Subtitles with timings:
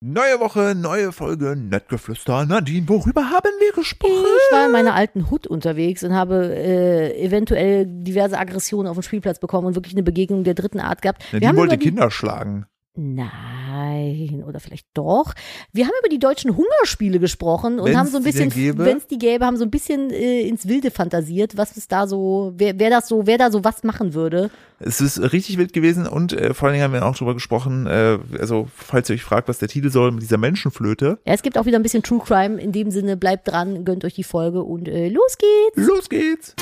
[0.00, 2.46] Neue Woche, neue Folge, Nettgeflüster.
[2.46, 4.12] Nadine, worüber haben wir gesprochen?
[4.12, 9.02] Ich war in meiner alten Hut unterwegs und habe äh, eventuell diverse Aggressionen auf dem
[9.02, 11.24] Spielplatz bekommen und wirklich eine Begegnung der dritten Art gehabt.
[11.32, 12.66] Nadine wollte die, Kinder schlagen.
[13.00, 15.32] Nein, oder vielleicht doch.
[15.72, 19.06] Wir haben über die deutschen Hungerspiele gesprochen und Wenn's haben so ein bisschen, wenn es
[19.06, 22.76] die gäbe, haben so ein bisschen äh, ins Wilde fantasiert, was es da so, wer,
[22.80, 24.50] wer das so, wer da so was machen würde.
[24.80, 27.86] Es ist richtig wild gewesen und äh, vor allen Dingen haben wir auch drüber gesprochen,
[27.86, 31.20] äh, also falls ihr euch fragt, was der Titel soll mit dieser Menschenflöte.
[31.24, 32.60] Ja, es gibt auch wieder ein bisschen True Crime.
[32.60, 35.86] In dem Sinne, bleibt dran, gönnt euch die Folge und äh, los geht's.
[35.86, 36.56] Los geht's!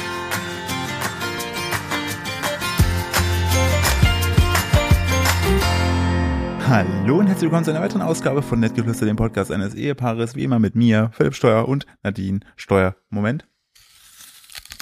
[6.68, 10.42] Hallo und herzlich willkommen zu einer weiteren Ausgabe von Nettgeflüster, dem Podcast eines Ehepaares, wie
[10.42, 12.96] immer mit mir, Philipp Steuer und Nadine Steuer.
[13.08, 13.46] Moment.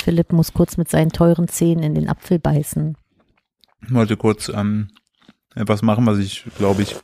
[0.02, 2.96] Philipp muss kurz mit seinen teuren Zähnen in den Apfel beißen.
[3.82, 4.88] Ich wollte kurz ähm,
[5.54, 6.96] etwas machen, was ich, glaube ich,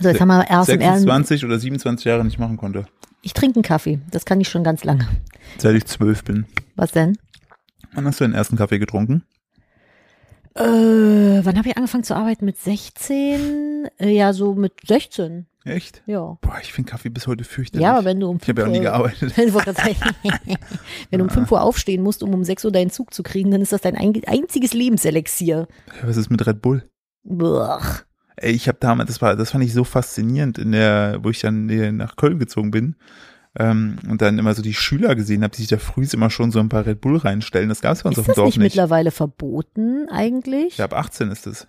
[0.00, 1.02] So, jetzt haben wir erst im Ernst.
[1.02, 2.86] 26 oder 27 Jahre nicht machen konnte.
[3.20, 4.00] Ich trinke einen Kaffee.
[4.10, 5.06] Das kann ich schon ganz lange.
[5.58, 6.46] Seit ich zwölf bin.
[6.74, 7.18] Was denn?
[7.92, 9.24] Wann hast du den ersten Kaffee getrunken?
[10.54, 12.44] Äh, wann habe ich angefangen zu arbeiten?
[12.44, 13.88] Mit 16?
[13.98, 15.46] Äh, ja, so mit 16.
[15.64, 16.02] Echt?
[16.06, 16.38] Ja.
[16.40, 17.82] Boah, ich finde Kaffee bis heute fürchterlich.
[17.84, 19.32] Ja, aber wenn du um ich habe ja auch nie gearbeitet.
[21.10, 23.50] Wenn du um 5 Uhr aufstehen musst, um um 6 Uhr deinen Zug zu kriegen,
[23.50, 25.68] dann ist das dein ein- einziges Lebenselixier.
[26.02, 26.88] Was ist mit Red Bull?
[27.22, 27.82] Buch.
[28.36, 31.40] Ey, ich habe damals, das war, das fand ich so faszinierend in der, wo ich
[31.40, 32.96] dann nach Köln gezogen bin
[33.58, 36.50] ähm, und dann immer so die Schüler gesehen habe, die sich da früh immer schon
[36.52, 37.68] so ein paar Red Bull reinstellen.
[37.68, 38.64] Das gab es bei uns Ist auf dem das Dorf nicht, nicht.
[38.74, 40.78] mittlerweile verboten eigentlich?
[40.78, 41.66] Ja, ab 18 ist es.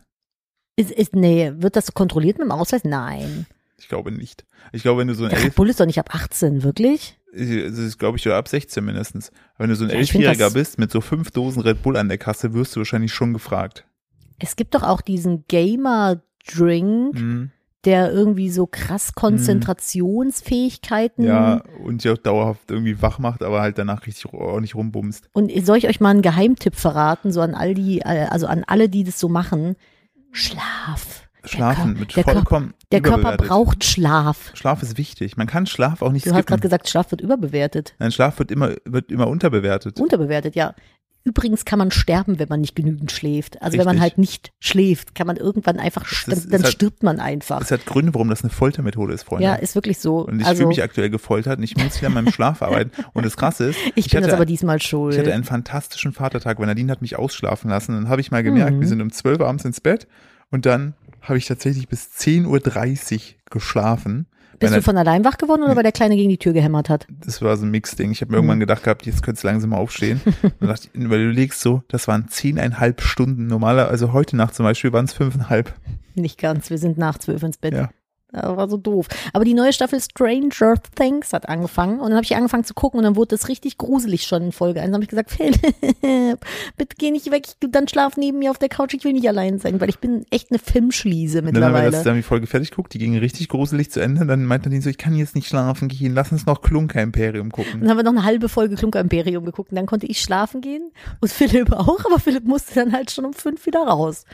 [0.76, 2.84] Ist, ist, nee, wird das kontrolliert mit dem Ausweis?
[2.86, 3.46] Nein.
[3.78, 4.46] Ich glaube nicht.
[4.72, 7.16] Ich glaube, wenn du so ein Red Bull ist doch nicht ab 18, wirklich?
[7.32, 9.30] das ist glaube ich ab 16 mindestens.
[9.56, 11.96] Aber wenn du so ein Ja, Elfjähriger das- bist mit so fünf Dosen Red Bull
[11.96, 13.86] an der Kasse, wirst du wahrscheinlich schon gefragt.
[14.40, 17.52] Es gibt doch auch diesen Gamer-Drink, Mhm.
[17.86, 21.24] Der irgendwie so krass Konzentrationsfähigkeiten.
[21.26, 25.30] Ja, und auch dauerhaft irgendwie wach macht, aber halt danach richtig ordentlich rumbumst.
[25.34, 28.64] Und soll ich euch mal einen Geheimtipp verraten, so an all die, äh, also an
[28.68, 29.76] alle, die das so machen?
[30.32, 31.26] Schlaf.
[31.44, 34.52] Der Schlafen Kör- mit der vollkommen Der Körper braucht Schlaf.
[34.56, 35.38] Schlaf ist wichtig.
[35.38, 36.62] Man kann Schlaf auch nicht Du hast gerade skippen.
[36.62, 37.96] gesagt, Schlaf wird überbewertet.
[37.98, 40.02] Nein, Schlaf wird immer, wird immer unterbewertet.
[40.02, 40.76] Unterbewertet, ja.
[41.26, 43.62] Übrigens kann man sterben, wenn man nicht genügend schläft.
[43.62, 44.02] Also wenn man Richtig.
[44.02, 47.62] halt nicht schläft, kann man irgendwann einfach, Das dann, ist- dann halt- stirbt man einfach.
[47.62, 49.44] Es hat Gründe, warum das eine Foltermethode ist, Freunde.
[49.44, 50.26] Ja, ist wirklich so.
[50.26, 52.92] und ich also, fühle mich aktuell gefoltert und ich muss wieder an meinem Schlaf arbeiten.
[53.14, 55.14] Und das Krasse ist, ich bin hatte, das aber diesmal schuld.
[55.14, 57.92] ich hatte einen fantastischen Vatertag, weil Nadine hat mich ausschlafen lassen.
[57.94, 58.82] Dann habe ich mal gemerkt, Mhm.
[58.82, 60.08] wir sind um 12 Uhr abends ins Bett
[60.52, 63.20] und dann habe ich tatsächlich bis 10.30 Uhr
[63.52, 64.26] geschlafen.
[64.60, 67.08] Bist du von allein wach geworden oder weil der Kleine gegen die Tür gehämmert hat?
[67.26, 68.12] das war so ein Mix-Ding.
[68.12, 68.44] Ich habe mir Mhm.
[68.44, 70.22] irgendwann gedacht gehabt, jetzt könntest du langsam mal aufstehen.
[70.60, 73.48] Und dachte, ich, weil du legst so, das waren zehneinhalb Stunden.
[73.48, 75.74] Normaler, also heute Nacht zum Beispiel waren es fünfeinhalb.
[76.16, 77.74] Nicht ganz, wir sind nach zwölf ins Bett.
[77.74, 77.90] Ja.
[78.32, 79.08] Das war so doof.
[79.34, 83.00] Aber die neue Staffel Stranger Things hat angefangen und dann habe ich angefangen zu gucken
[83.00, 84.88] und dann wurde es richtig gruselig schon in Folge 1.
[84.88, 86.40] Dann habe ich gesagt, Philipp,
[86.78, 89.28] bitte geh nicht weg, ich, dann schlaf neben mir auf der Couch, ich will nicht
[89.28, 91.92] allein sein, weil ich bin echt eine Filmschliese Und dann haben wir das, mittlerweile.
[91.92, 94.26] dann haben wir die Folge fertig geguckt, die ging richtig gruselig zu Ende.
[94.26, 97.52] Dann meinte Nadine so, ich kann jetzt nicht schlafen gehen, lass uns noch Klunker Imperium
[97.52, 97.82] gucken.
[97.82, 100.62] Dann haben wir noch eine halbe Folge Klunker Imperium geguckt und dann konnte ich schlafen
[100.62, 104.26] gehen und Philipp auch, aber Philipp musste dann halt schon um fünf wieder raus.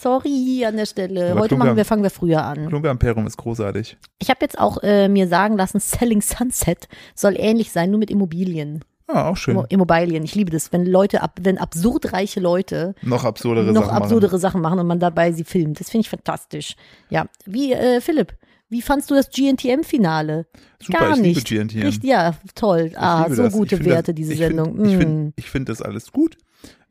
[0.00, 1.30] Sorry an der Stelle.
[1.32, 2.66] Aber Heute Klunker- machen wir, fangen wir früher an.
[2.68, 3.96] Klunker Imperium ist großartig.
[4.18, 8.10] Ich habe jetzt auch äh, mir sagen lassen, Selling Sunset soll ähnlich sein, nur mit
[8.10, 8.84] Immobilien.
[9.08, 9.56] Ja, auch schön.
[9.56, 10.22] Immo- Immobilien.
[10.22, 14.38] Ich liebe das, wenn Leute, ab, wenn absurd reiche Leute Noch absurdere noch Sachen absurdere
[14.38, 15.80] Sachen machen und man dabei sie filmt.
[15.80, 16.76] Das finde ich fantastisch.
[17.08, 18.34] Ja, wie äh, Philipp,
[18.68, 20.46] wie fandst du das GNTM-Finale?
[20.80, 21.48] Super, Gar ich liebe nicht.
[21.48, 21.82] GNTM.
[21.86, 22.92] Richtig, ja, toll.
[22.96, 23.52] ah, liebe so das.
[23.52, 24.84] gute Ich Werte, das, diese ich find- Sendung.
[24.84, 24.98] Ich Mm.
[25.00, 26.36] finde ich find das alles gut,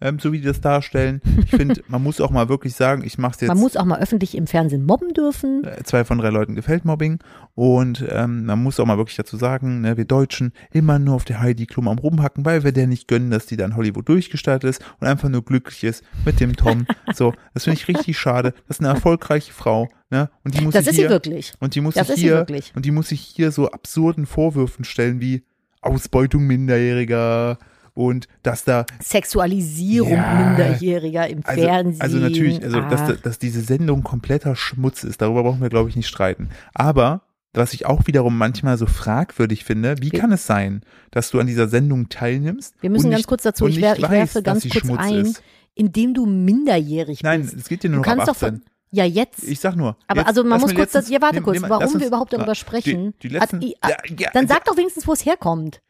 [0.01, 1.21] ähm, so wie die das darstellen.
[1.43, 3.99] Ich finde, man muss auch mal wirklich sagen, ich mache jetzt Man muss auch mal
[3.99, 5.63] öffentlich im Fernsehen mobben dürfen.
[5.65, 7.19] äh, zwei von drei Leuten gefällt Mobbing
[7.55, 11.25] und ähm, man muss auch mal wirklich dazu sagen, ne, wir Deutschen immer nur auf
[11.25, 14.69] der Heidi Klum am rumhacken, weil wir der nicht gönnen, dass die dann Hollywood durchgestartet
[14.69, 16.85] ist und einfach nur glücklich ist mit dem Tom.
[17.13, 18.53] so, das finde ich richtig schade.
[18.67, 20.29] Das ist eine erfolgreiche Frau, ne?
[20.45, 21.53] Und die muss Das ist hier sie wirklich.
[21.59, 22.71] und die muss Das sich hier wirklich.
[22.75, 25.43] und die muss sich hier so absurden Vorwürfen stellen wie
[25.81, 27.57] Ausbeutung Minderjähriger
[27.99, 30.33] und dass da Sexualisierung Ja.
[30.49, 32.01] Minderjähriger im also, Fernsehen.
[32.01, 32.89] also natürlich, also ah.
[32.89, 36.49] dass, dass diese Sendung kompletter Schmutz ist, darüber brauchen wir glaube ich nicht streiten.
[36.73, 37.21] Aber
[37.53, 40.81] was ich auch wiederum manchmal so fragwürdig finde, wie Wir- kann es sein,
[41.11, 42.75] dass du an dieser Sendung teilnimmst?
[42.79, 45.25] Wir müssen ganz nicht, kurz dazu, ich, wer, ich weißt, werfe ganz kurz Schmutz ein,
[45.25, 45.43] Ist.
[45.75, 47.55] indem du minderjährig Nein, bist.
[47.55, 48.49] es geht dir Du nur noch ab kannst doch 18.
[48.61, 48.61] von,
[48.91, 49.43] ja jetzt.
[49.43, 49.97] ich sag nur.
[50.07, 51.99] aber jetzt, also man muss kurz, letztens- das, ja warte nimm- kurz, lass warum uns-
[51.99, 53.13] wir überhaupt darüber na, sprechen.
[53.23, 55.81] Die, die letzten, i- ja, ja, Dann ja, sag doch wenigstens, wo es herkommt.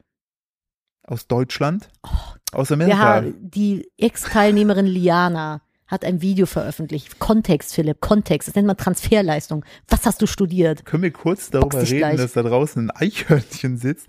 [1.09, 1.89] Aus Deutschland,
[2.51, 2.97] aus Wir Amerika.
[2.97, 7.17] haben die Ex-Teilnehmerin Liana hat ein Video veröffentlicht.
[7.17, 8.47] Kontext, Philipp, Kontext.
[8.47, 9.65] Das nennt man Transferleistung.
[9.88, 10.85] Was hast du studiert?
[10.85, 12.17] Können wir kurz darüber reden, gleich.
[12.17, 14.07] dass da draußen ein Eichhörnchen sitzt?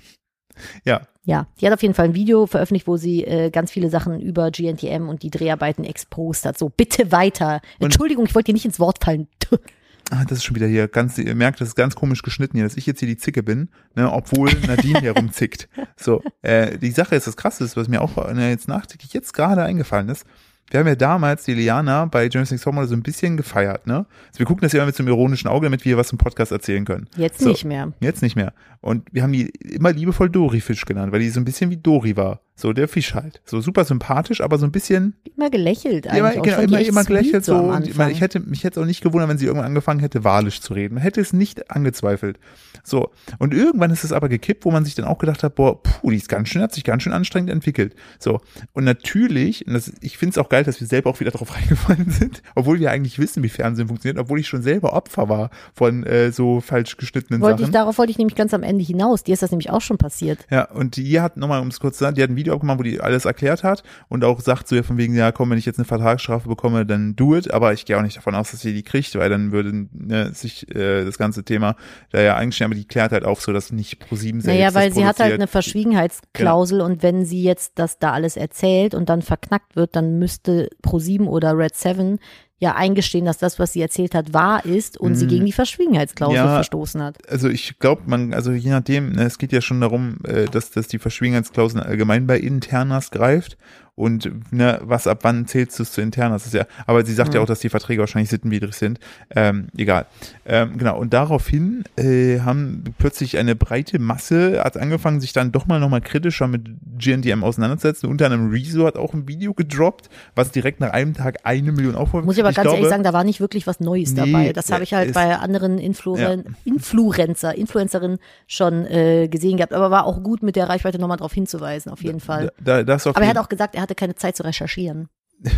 [0.84, 3.88] ja, Ja, die hat auf jeden Fall ein Video veröffentlicht, wo sie äh, ganz viele
[3.88, 6.58] Sachen über GNTM und die Dreharbeiten exposed hat.
[6.58, 7.62] So, bitte weiter.
[7.78, 9.26] Entschuldigung, ich wollte dir nicht ins Wort fallen.
[10.10, 12.64] Ah, das ist schon wieder hier ganz, ihr merkt, das ist ganz komisch geschnitten hier,
[12.64, 15.68] dass ich jetzt hier die Zicke bin, ne, obwohl Nadine hier rumzickt.
[15.96, 19.34] So, äh, die Sache ist, das Krasse ist, was mir auch äh, jetzt nachträglich jetzt
[19.34, 20.24] gerade eingefallen ist.
[20.70, 24.06] Wir haben ja damals die Liana bei James Next Topmodel so ein bisschen gefeiert, ne?
[24.28, 26.16] Also wir gucken das ja immer mit so einem ironischen Auge, damit wir was im
[26.18, 27.08] Podcast erzählen können.
[27.16, 27.48] Jetzt So.
[27.50, 27.92] nicht mehr.
[28.00, 28.54] Jetzt nicht mehr.
[28.80, 32.16] Und wir haben die immer liebevoll Dori-Fisch genannt, weil die so ein bisschen wie Dori
[32.16, 32.40] war.
[32.56, 33.40] So der Fisch halt.
[33.46, 36.18] So super sympathisch, aber so ein bisschen Immer gelächelt eigentlich.
[36.18, 36.34] immer, auch.
[36.36, 37.56] Ich genau, immer, immer gelächelt so.
[37.56, 40.24] und ich, meine, ich hätte mich jetzt auch nicht gewundert, wenn sie irgendwann angefangen hätte,
[40.24, 40.94] walisch zu reden.
[40.94, 42.38] Man hätte es nicht angezweifelt.
[42.84, 43.10] So.
[43.38, 46.10] Und irgendwann ist es aber gekippt, wo man sich dann auch gedacht hat, boah, puh,
[46.10, 47.94] die ist ganz schön, hat sich ganz schön anstrengend entwickelt.
[48.18, 48.40] So.
[48.72, 51.54] Und natürlich, und das, ich finde es auch geil, dass wir selber auch wieder drauf
[51.56, 55.50] reingefallen sind, obwohl wir eigentlich wissen, wie Fernsehen funktioniert, obwohl ich schon selber Opfer war
[55.74, 57.72] von äh, so falsch geschnittenen wollte ich, Sachen.
[57.72, 59.22] darauf wollte ich nämlich ganz am Ende hinaus.
[59.22, 60.40] Dir ist das nämlich auch schon passiert.
[60.50, 62.78] Ja, und die hat nochmal, um es kurz zu sagen, die hat ein Video abgemacht,
[62.78, 65.58] wo die alles erklärt hat und auch sagt so ja von wegen, ja komm, wenn
[65.58, 68.50] ich jetzt eine Vertragsstrafe bekomme, dann do it, aber ich gehe auch nicht davon aus,
[68.50, 71.76] dass sie die kriegt, weil dann würde ne, sich äh, das ganze Thema
[72.10, 74.74] da ja einstellen, aber die klärt halt auf so, dass nicht pro sieben selbst Naja,
[74.74, 75.40] weil sie hat halt produziert.
[75.40, 80.18] eine Verschwiegenheitsklausel und wenn sie jetzt das da alles erzählt und dann verknackt wird, dann
[80.18, 82.18] müsste Pro7 oder Red 7
[82.60, 86.38] ja eingestehen, dass das, was sie erzählt hat, wahr ist und sie gegen die Verschwiegenheitsklausel
[86.40, 86.46] Mhm.
[86.46, 86.54] Ja.
[86.56, 87.16] verstoßen hat.
[87.30, 90.70] also ich glaube, man, also je nachdem, ne, es geht ja schon darum, äh, dass,
[90.70, 93.56] dass die Verschwiegenheitsklausel allgemein bei Internas greift
[94.00, 96.44] und ne, was ab wann zählst du es zu Internas?
[96.44, 98.98] Das ist ja, aber sie sagt ja auch, dass die Verträge wahrscheinlich sittenwidrig sind.
[99.36, 100.06] Ähm, egal.
[100.46, 105.66] Ähm, genau, und daraufhin äh, haben plötzlich eine breite Masse hat angefangen, sich dann doch
[105.66, 106.66] mal nochmal kritischer mit
[106.98, 108.08] GNTM auseinanderzusetzen.
[108.08, 111.94] Unter anderem Rezo hat auch ein Video gedroppt, was direkt nach einem Tag eine Million
[111.94, 114.32] Aufrufe Muss ich aber ganz glaube, ehrlich sagen, da war nicht wirklich was Neues Nee,
[114.32, 114.52] dabei.
[114.52, 119.74] Das ja, habe ich halt bei anderen Influen Influencer, Influencerinnen schon äh, gesehen gehabt.
[119.74, 122.50] Aber war auch gut mit der Reichweite nochmal darauf hinzuweisen, auf jeden Fall.
[122.58, 125.08] da, da Aber er hat auch gesagt, er hatte keine Zeit zu recherchieren.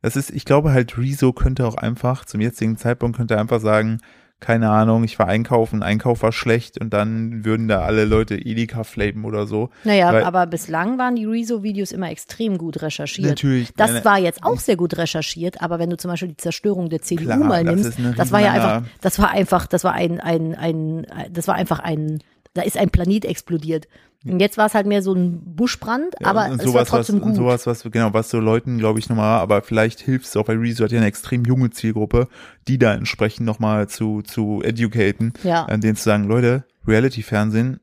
[0.00, 3.60] Das ist, ich glaube halt, Rezo könnte auch einfach, zum jetzigen Zeitpunkt könnte er einfach
[3.60, 3.98] sagen,
[4.38, 8.84] keine Ahnung, ich war einkaufen, Einkauf war schlecht und dann würden da alle Leute Edeka
[8.84, 9.70] flamen oder so.
[9.82, 13.28] Naja, Weil- aber bislang waren die Rezo-Videos immer extrem gut recherchiert.
[13.28, 13.74] Natürlich.
[13.76, 16.88] Das Nein, war jetzt auch sehr gut recherchiert, aber wenn du zum Beispiel die Zerstörung
[16.88, 19.82] der CDU Klar, mal das nimmst, eine das war ja einfach, das war einfach, das
[19.82, 22.20] war ein, ein, ein, das war einfach ein,
[22.54, 23.88] da ist ein Planet explodiert.
[24.26, 27.16] Und jetzt war es halt mehr so ein Buschbrand, Ja, aber es war sowas, trotzdem
[27.16, 27.36] was, und gut.
[27.36, 30.58] sowas, was, genau, was so Leuten, glaube ich, nochmal, aber vielleicht hilft es auch, weil
[30.58, 32.26] Rezo hat ja eine extrem junge Zielgruppe,
[32.66, 35.64] die da entsprechend nochmal zu, zu educaten, Ja.
[35.66, 37.80] an denen zu sagen, Leute, Reality-Fernsehen,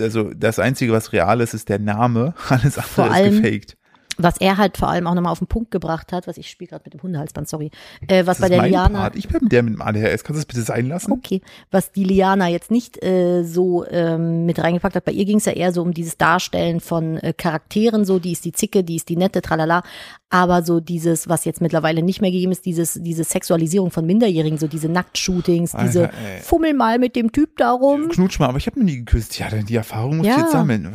[0.00, 3.75] also das Einzige, was real ist, ist der Name, alles andere Vor ist allem- gefaked.
[4.18, 6.68] Was er halt vor allem auch nochmal auf den Punkt gebracht hat, was ich spiele
[6.70, 7.70] gerade mit dem Hundehalsband, sorry,
[8.08, 9.16] äh, was Das bei der Liana, Part.
[9.16, 10.24] Ich bin der mit dem ADHS.
[10.24, 11.12] Kannst du das bitte sein lassen?
[11.12, 15.38] Okay, was die Liana jetzt nicht äh, so ähm, mit reingepackt hat, bei ihr ging
[15.38, 18.84] es ja eher so um dieses Darstellen von äh, Charakteren, so die ist die Zicke,
[18.84, 19.82] die ist die nette, tralala,
[20.30, 24.58] aber so dieses, was jetzt mittlerweile nicht mehr gegeben ist, dieses diese Sexualisierung von Minderjährigen,
[24.58, 26.40] so diese Nacktshootings, diese Alter, ey.
[26.40, 28.08] Fummel mal mit dem Typ darum.
[28.08, 29.38] Knutsch mal, aber ich habe noch nie geküsst.
[29.38, 30.34] Ja, dann die Erfahrung muss Ja.
[30.36, 30.94] ich jetzt sammeln.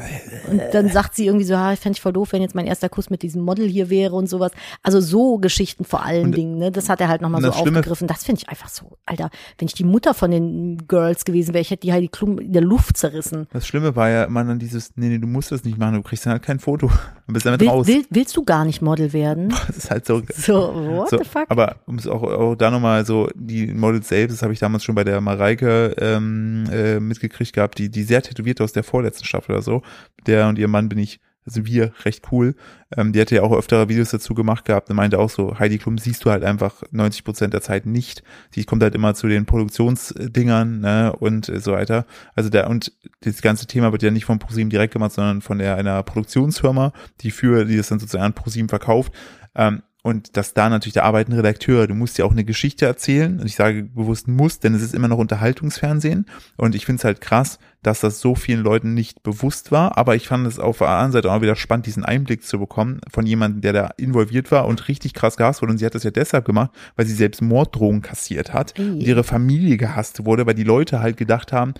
[0.50, 2.89] Und dann sagt sie irgendwie so, ah, fände ich voll doof, wenn jetzt mein erster
[2.89, 4.51] Kuss mit diesem Model hier wäre und sowas.
[4.81, 6.71] Also so Geschichten vor allen Und- Dingen, ne?
[6.71, 8.07] Das hat er halt nochmal so Schlimme- aufgegriffen.
[8.07, 9.29] Das finde ich einfach so, Alter,
[9.59, 12.39] wenn ich die Mutter von den Girls gewesen wäre, ich hätte die halt die Klum
[12.39, 13.47] in der Luft zerrissen.
[13.53, 16.01] Das Schlimme war ja immer dann dieses, nee, nee, du musst das nicht machen, du
[16.01, 16.89] kriegst dann halt kein Foto.
[17.27, 17.88] Du bist damit Will, raus.
[17.88, 19.53] will, willst du gar nicht Model werden?
[19.67, 20.21] Das ist halt so.
[20.36, 21.45] So, what so the fuck?
[21.50, 24.83] aber um es auch, auch da nochmal so, die Models selbst, das habe ich damals
[24.83, 29.24] schon bei der Mareike ähm, äh, mitgekriegt gehabt, die, die sehr tätowierte aus der vorletzten
[29.25, 29.81] Staffel oder so.
[30.25, 32.55] Der und ihr Mann bin ich, also wir, recht cool.
[32.95, 35.77] Ähm, die hatte ja auch öfter Videos dazu gemacht gehabt und meinte auch so, Heidi
[35.77, 38.24] Klum siehst du halt einfach 90 Prozent der Zeit nicht.
[38.53, 42.05] Sie kommt halt immer zu den Produktionsdingern ne, und so weiter.
[42.36, 45.57] Also der und das ganze Thema wird ja nicht von ProSieben direkt gemacht, sondern von
[45.57, 49.13] der einer Produktionsfirma, die für die das dann sozusagen an ProSieben verkauft.
[49.55, 53.39] Ähm, und dass da natürlich, da arbeiten Redakteure, du musst ja auch eine Geschichte erzählen.
[53.39, 56.25] Und ich sage bewusst muss, denn es ist immer noch Unterhaltungsfernsehen.
[56.58, 60.00] Und ich finde es halt krass, dass das so vielen Leuten nicht bewusst war.
[60.00, 63.00] Aber ich fand es auf der anderen Seite auch wieder spannend, diesen Einblick zu bekommen
[63.12, 65.74] von jemandem, der da involviert war und richtig krass gehasst wurde.
[65.74, 68.89] Und sie hat das ja deshalb gemacht, weil sie selbst Morddrohungen kassiert hat Ey.
[68.89, 71.75] und ihre Familie gehasst wurde, weil die Leute halt gedacht haben,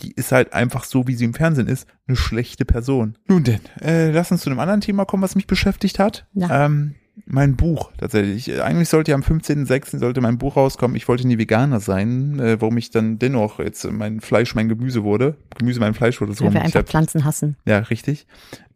[0.00, 3.16] die ist halt einfach so, wie sie im Fernsehen ist, eine schlechte Person.
[3.28, 6.26] Nun denn, äh, lass uns zu einem anderen Thema kommen, was mich beschäftigt hat.
[6.32, 6.66] Na.
[6.66, 6.94] Ähm,
[7.26, 8.62] Mein Buch, tatsächlich.
[8.62, 9.98] Eigentlich sollte ja am 15.06.
[9.98, 10.96] sollte mein Buch rauskommen.
[10.96, 15.04] Ich wollte nie Veganer sein, äh, warum ich dann dennoch jetzt mein Fleisch mein Gemüse
[15.04, 15.36] wurde.
[15.58, 16.44] Gemüse mein Fleisch wurde so.
[16.46, 17.56] Weil wir einfach hab- Pflanzen hassen.
[17.66, 18.26] Ja, richtig.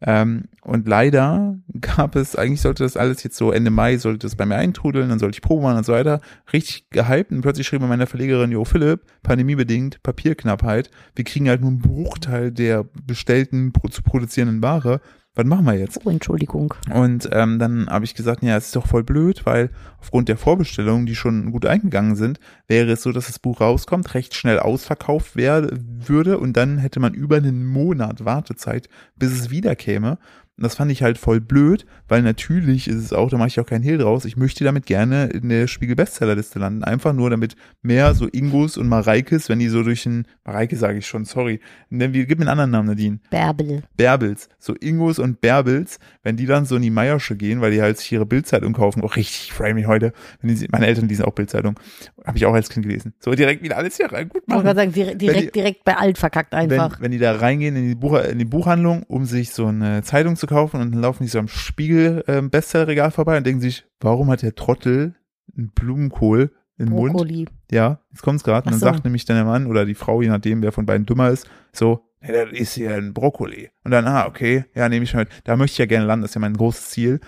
[0.01, 4.35] Ähm, und leider gab es, eigentlich sollte das alles jetzt so Ende Mai, sollte es
[4.35, 6.21] bei mir eintrudeln, dann sollte ich Probe machen und so weiter.
[6.53, 11.61] Richtig gehypt und plötzlich schrieb mir meine Verlegerin, Jo Philipp, pandemiebedingt, Papierknappheit, wir kriegen halt
[11.61, 15.01] nur einen Bruchteil der bestellten, zu produzierenden Ware.
[15.35, 15.99] Was machen wir jetzt?
[16.05, 16.73] Oh, Entschuldigung.
[16.93, 20.37] Und ähm, dann habe ich gesagt, ja, es ist doch voll blöd, weil aufgrund der
[20.37, 24.59] Vorbestellungen, die schon gut eingegangen sind, wäre es so, dass das Buch rauskommt, recht schnell
[24.59, 28.87] ausverkauft werde, würde und dann hätte man über einen Monat Wartezeit,
[29.17, 30.17] bis es wieder käme.
[30.57, 33.59] Und das fand ich halt voll blöd, weil natürlich ist es auch, da mache ich
[33.59, 36.83] auch keinen Hehl draus, ich möchte damit gerne in der Spiegel-Bestsellerliste landen.
[36.85, 40.99] Einfach nur damit mehr so Ingos und Mareikes, wenn die so durch den, Mareike sage
[40.99, 41.59] ich schon, sorry,
[41.89, 43.19] Nennen wir- gib mir einen anderen Namen, Nadine.
[43.29, 43.83] Bärbel.
[43.97, 47.81] Bärbels, so Ingos und Bärbels, wenn die dann so in die Meiersche gehen, weil die
[47.81, 51.33] halt sich ihre Bildzeitung kaufen, auch richtig framey heute, wenn die, meine Eltern lesen auch
[51.33, 51.77] Bildzeitung,
[52.25, 53.13] habe ich auch als Kind gelesen.
[53.19, 54.75] So direkt wieder alles hier rein, gut Ich wollte machen.
[54.77, 57.01] gerade sagen, direkt, Wenn die- direkt, direkt bei alt verkackt Wenn, einfach.
[57.01, 60.35] wenn die da reingehen in die, Buch, in die Buchhandlung, um sich so eine Zeitung
[60.37, 63.85] zu kaufen und dann laufen die so am Spiegel ähm, Bestsellerregal vorbei und denken sich,
[63.99, 65.15] warum hat der Trottel
[65.55, 67.13] einen Blumenkohl im Mund?
[67.13, 67.45] Brokkoli.
[67.71, 68.65] Ja, jetzt kommt's gerade.
[68.65, 68.85] Und dann so.
[68.85, 71.49] sagt nämlich dann der Mann oder die Frau, je nachdem, wer von beiden dümmer ist,
[71.71, 73.69] so, hey, das ist hier ein Brokkoli.
[73.83, 75.29] Und dann, ah, okay, ja, nehme ich mit.
[75.43, 77.19] Da möchte ich ja gerne landen, das ist ja mein großes Ziel.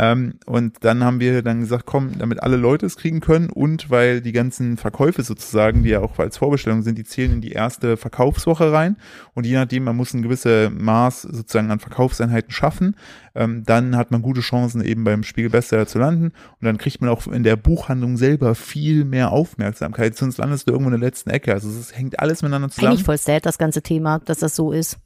[0.00, 3.90] Ähm, und dann haben wir dann gesagt, komm, damit alle Leute es kriegen können und
[3.90, 7.50] weil die ganzen Verkäufe sozusagen, die ja auch als Vorbestellung sind, die zählen in die
[7.50, 8.96] erste Verkaufswoche rein.
[9.34, 12.94] Und je nachdem, man muss ein gewisse Maß sozusagen an Verkaufseinheiten schaffen,
[13.34, 16.26] ähm, dann hat man gute Chancen eben beim Spiegel Bestseller zu landen.
[16.26, 20.16] Und dann kriegt man auch in der Buchhandlung selber viel mehr Aufmerksamkeit.
[20.16, 21.52] Sonst landest du irgendwo in der letzten Ecke.
[21.52, 22.92] Also es hängt alles miteinander zusammen.
[22.92, 24.96] Eigentlich voll sad, das ganze Thema, dass das so ist.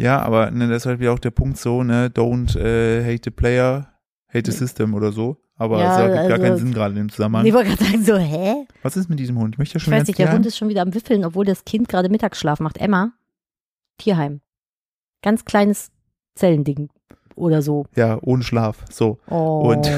[0.00, 3.22] Ja, aber ne, das ist halt wieder auch der Punkt so, ne, don't äh, hate
[3.24, 3.89] the player,
[4.32, 5.36] hate the system oder so.
[5.56, 7.44] Aber Ja, es hat gar also- keinen Sinn gerade in dem Zusammenhang.
[7.46, 8.66] Ich wollte gerade sagen, so, hä?
[8.82, 9.54] Was ist mit diesem Hund?
[9.54, 11.24] Ich möchte ja Ich schon weiß ganz nicht, der Hund ist schon wieder am Wiffeln,
[11.24, 12.78] obwohl das Kind gerade Mittagsschlaf macht.
[12.78, 13.12] Emma,
[13.98, 14.40] Tierheim.
[15.22, 15.90] Ganz kleines
[16.34, 16.88] Zellending
[17.40, 17.86] oder so.
[17.96, 18.84] Ja, ohne Schlaf.
[18.90, 19.18] So.
[19.28, 19.70] Oh.
[19.72, 19.90] Und,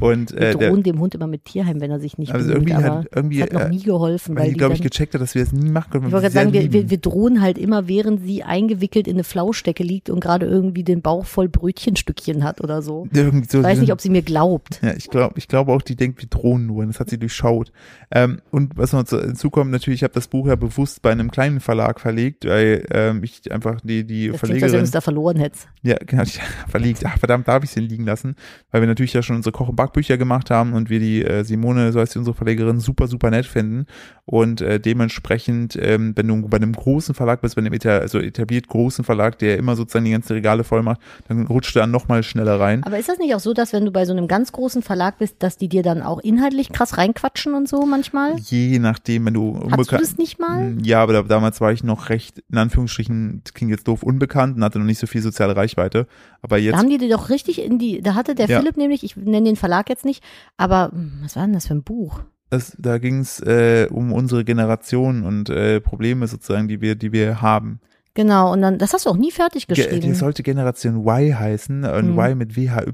[0.00, 2.46] Und äh, wir der, drohen dem Hund immer mit Tierheim, wenn er sich nicht also
[2.52, 4.36] bemüht, irgendwie aber hat irgendwie, hat noch äh, nie geholfen.
[4.36, 6.06] weil Weil die, glaube ich, gecheckt hat, dass wir es nie machen können.
[6.06, 7.00] ich wollte gerade sagen, sehr wir, wir, lieben.
[7.02, 11.24] drohen halt immer, während sie eingewickelt in eine Flauschdecke liegt und gerade irgendwie den Bauch
[11.26, 13.08] voll Brötchenstückchen hat oder so.
[13.12, 14.80] Irgendwie so, Ich weiß nicht, ob sie mir glaubt.
[14.82, 16.82] Ja, ich glaube, ich glaube auch, die denkt, wir drohen nur.
[16.82, 17.72] Und das hat sie durchschaut.
[18.10, 21.30] Ähm, und was noch zu- hinzukommt, natürlich, ich habe das Buch ja bewusst bei einem
[21.30, 24.90] kleinen Verlag verlegt, weil ähm, ich einfach die die Das klingt, als wenn du Verlegerin
[24.92, 25.68] da verloren hättest.
[25.82, 27.04] Ja, genau, ich verlegt.
[27.04, 28.36] Ach, verdammt, da habe ich den liegen lassen,
[28.70, 31.44] weil wir natürlich ja schon unsere Koch- und Backbücher gemacht haben und wir die äh,
[31.44, 33.86] Simone, so heißt sie, unsere Verlegerin, super, super nett finden.
[34.24, 38.18] Und äh, dementsprechend, ähm, wenn du bei einem großen Verlag bist, bei einem eta also
[38.18, 41.90] etabliert großen Verlag, der immer sozusagen die ganzen Regale voll macht, dann rutscht du dann
[41.90, 42.84] nochmal schneller rein.
[42.84, 45.18] Aber ist das nicht auch so, dass wenn du bei so einem ganz großen Verlag
[45.18, 48.36] bist, dass die dir dann auch inhaltlich krass reinquatschen und so manchmal?
[48.38, 50.74] Je nachdem, wenn du Hattest du das nicht mal?
[50.82, 54.64] Ja, aber da, damals war ich noch recht, in Anführungsstrichen, klingt jetzt doof, unbekannt und
[54.64, 56.06] hatte noch nicht so viel soziale Reichweite.
[56.42, 58.60] Aber Da jetzt haben die doch richtig in die, da hatte der Ja.
[58.60, 60.22] Philipp nämlich, ich nenne den Verlag jetzt nicht,
[60.56, 62.20] aber hm, was war denn das für ein Buch?
[62.50, 67.12] das, da ging es äh, um unsere Generation und äh, Probleme sozusagen, die wir, die
[67.12, 67.80] wir haben.
[68.14, 70.00] Genau, und dann, das hast du auch nie fertig Ge geschrieben.
[70.00, 72.18] die sollte Generation Y heißen und Hm.
[72.18, 72.86] Y mit WHY,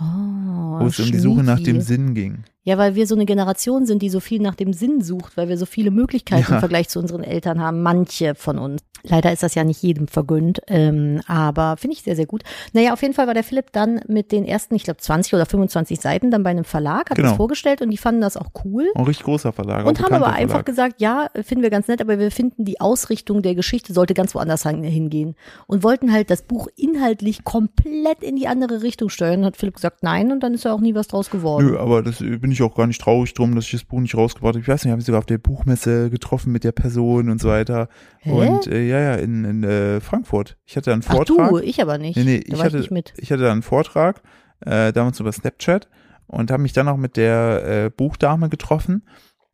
[0.00, 1.80] oh, wo es um die Suche nach dem.
[1.80, 2.44] Sinn ging.
[2.64, 5.48] Ja, weil wir so eine Generation sind, die so viel nach dem Sinn sucht, weil
[5.48, 6.54] wir so viele Möglichkeiten Ja.
[6.56, 7.82] im Vergleich zu unseren Eltern haben.
[7.82, 8.82] Manche von uns.
[9.04, 12.42] Leider ist das ja nicht jedem vergönnt, ähm, aber finde ich sehr, sehr gut.
[12.72, 15.46] Naja, auf jeden Fall war der Philipp dann mit den ersten, ich glaube, 20 oder
[15.46, 17.28] 25 Seiten dann bei einem Verlag, hat Genau.
[17.28, 18.88] das vorgestellt und die fanden das auch cool.
[18.96, 19.86] Ein richtig großer Verlag.
[19.86, 20.66] Und haben aber bekannter einfach Verlag.
[20.66, 24.34] gesagt, ja, finden wir ganz nett, aber wir finden, die Ausrichtung der Geschichte sollte ganz
[24.34, 25.36] woanders hin- hingehen.
[25.68, 29.44] Und wollten halt das Buch inhaltlich komplett in die andere Richtung steuern.
[29.44, 31.66] Hat Philipp gesagt, nein, und dann ist ja auch nie was draus geworden.
[31.68, 34.14] Nö, aber das bin ich auch gar nicht traurig drum, dass ich das Buch nicht
[34.14, 34.62] rausgebracht habe.
[34.62, 37.48] Ich weiß nicht, habe ich sogar auf der Buchmesse getroffen mit der Person und so
[37.48, 37.90] weiter.
[38.20, 38.30] Hä?
[38.30, 40.56] Und äh, ja, ja, in, in äh, Frankfurt.
[40.64, 41.50] Ich hatte einen Ach Vortrag.
[41.50, 42.16] du, ich aber nicht.
[42.16, 43.12] Nee, nee, da ich war hatte, ich nicht mit.
[43.18, 44.22] ich hatte da einen Vortrag,
[44.60, 45.88] äh, damals über Snapchat
[46.26, 49.02] und habe mich dann auch mit der äh, Buchdame getroffen.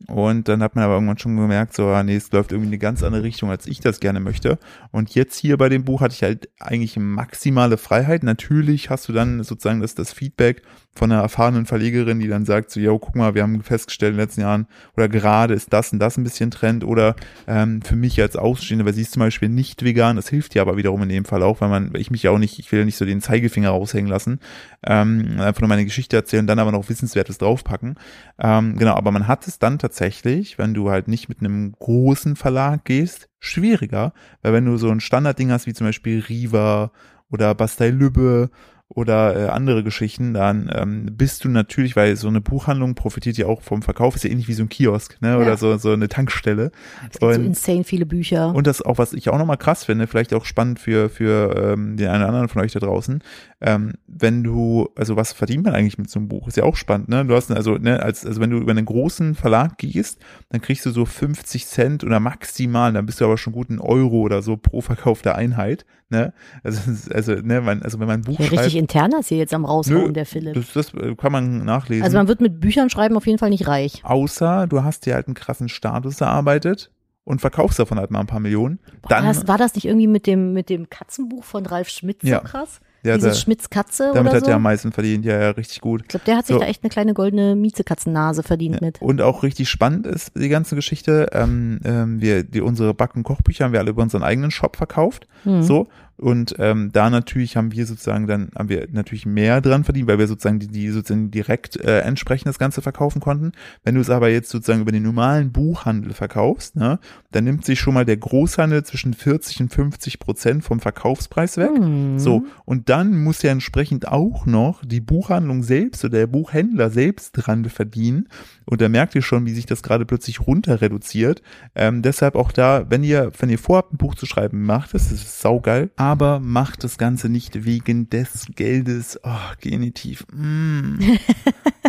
[0.07, 2.73] Und dann hat man aber irgendwann schon gemerkt, so, ah, nee, es läuft irgendwie in
[2.73, 4.59] eine ganz andere Richtung, als ich das gerne möchte.
[4.93, 8.23] Und jetzt hier bei dem Buch hatte ich halt eigentlich maximale Freiheit.
[8.23, 10.63] Natürlich hast du dann sozusagen das, das Feedback
[10.95, 14.17] von einer erfahrenen Verlegerin, die dann sagt, so, yo, guck mal, wir haben festgestellt in
[14.17, 17.97] den letzten Jahren, oder gerade ist das und das ein bisschen Trend, oder ähm, für
[17.97, 21.03] mich als Ausstehende, weil sie ist zum Beispiel nicht vegan, das hilft ja aber wiederum
[21.03, 22.85] in dem Fall auch, weil man, weil ich mich ja auch nicht, ich will ja
[22.85, 24.39] nicht so den Zeigefinger raushängen lassen,
[24.87, 27.97] ähm, einfach nur meine Geschichte erzählen, dann aber noch Wissenswertes draufpacken.
[28.39, 32.37] Ähm, genau, aber man hat es dann tatsächlich, wenn du halt nicht mit einem großen
[32.37, 36.93] Verlag gehst, schwieriger, weil wenn du so ein Standardding hast, wie zum Beispiel Riva
[37.31, 38.51] oder Bastei Lübbe
[38.89, 43.47] oder äh, andere Geschichten, dann ähm, bist du natürlich, weil so eine Buchhandlung profitiert ja
[43.47, 45.37] auch vom Verkauf, ist ja ähnlich wie so ein Kiosk, ne?
[45.39, 45.57] Oder Ja.
[45.57, 46.71] so, so eine Tankstelle.
[47.11, 48.55] Es gibt so Und- insane viele Bücher.
[48.55, 51.97] Und das auch, was ich auch nochmal krass finde, vielleicht auch spannend für, für ähm,
[51.97, 53.23] den einen oder anderen von euch da draußen,
[53.67, 56.47] ähm, wenn du, also was verdient man eigentlich mit so einem Buch?
[56.49, 57.25] Ist ja auch spannend, ne?
[57.25, 60.85] Du hast also, ne, als, also wenn du über einen großen Verlag gehst, dann kriegst
[60.85, 64.43] du so 50 Cent oder maximal, dann bist du aber schon gut ein Euro oder
[64.43, 66.35] so pro verkaufte Einheit, ne?
[66.63, 66.81] Also,
[67.11, 69.55] also, ne, man, also wenn man ein Buch ja, richtig schreibt, interner ist hier jetzt
[69.55, 70.55] am raushauen, Nö, der Philipp.
[70.55, 72.05] das, das äh, kann man nachlesen.
[72.05, 74.03] Also man wird mit Büchern schreiben auf jeden Fall nicht reich.
[74.05, 76.91] Außer du hast dir halt einen krassen Status erarbeitet
[77.25, 78.79] und verkaufst davon halt mal ein paar Millionen.
[79.01, 81.89] Boah, Dann, war, das, war das nicht irgendwie mit dem, mit dem Katzenbuch von Ralf
[81.89, 82.41] Schmitz Ja.
[82.41, 82.81] so krass?
[83.05, 84.51] Ja, Dieses da, Schmitz Katze damit oder hat so?
[84.51, 86.03] er am meisten verdient, ja, ja, richtig gut.
[86.03, 86.61] ich glaube, der hat sich So.
[86.61, 89.01] da echt eine kleine goldene Miezekatzennase verdient mit.
[89.03, 91.29] Und auch richtig spannend ist die ganze Geschichte.
[91.33, 94.77] Ähm, ähm, wir, die, unsere Back- und Kochbücher haben wir alle über unseren eigenen Shop
[94.77, 95.27] verkauft.
[95.45, 95.63] Hm.
[95.63, 95.87] So.
[96.17, 100.19] Und ähm, da natürlich haben wir sozusagen dann, haben wir natürlich mehr dran verdient, weil
[100.19, 103.53] wir sozusagen die, die sozusagen direkt äh, entsprechend das Ganze verkaufen konnten.
[103.83, 106.99] Wenn du es aber jetzt sozusagen über den normalen Buchhandel verkaufst, ne,
[107.33, 111.71] dann nimmt sich schon mal der Großhandel zwischen 40 und 50 Prozent vom Verkaufspreis weg.
[111.75, 112.19] Hm.
[112.19, 117.33] So, und dann muss ja entsprechend auch noch die Buchhandlung selbst oder der Buchhändler selbst
[117.33, 118.29] dran verdienen.
[118.67, 121.43] Und da merkt ihr schon, wie sich das gerade plötzlich runter reduziert.
[121.75, 125.11] Ähm, deshalb auch da, wenn ihr, wenn ihr vorhabt, ein Buch zu schreiben, macht es,
[125.11, 125.91] das ist saugeil.
[126.05, 129.19] Aber macht das Ganze nicht wegen des Geldes.
[129.23, 129.31] Oh,
[129.61, 130.27] Genitiv.
[130.33, 130.99] Mm.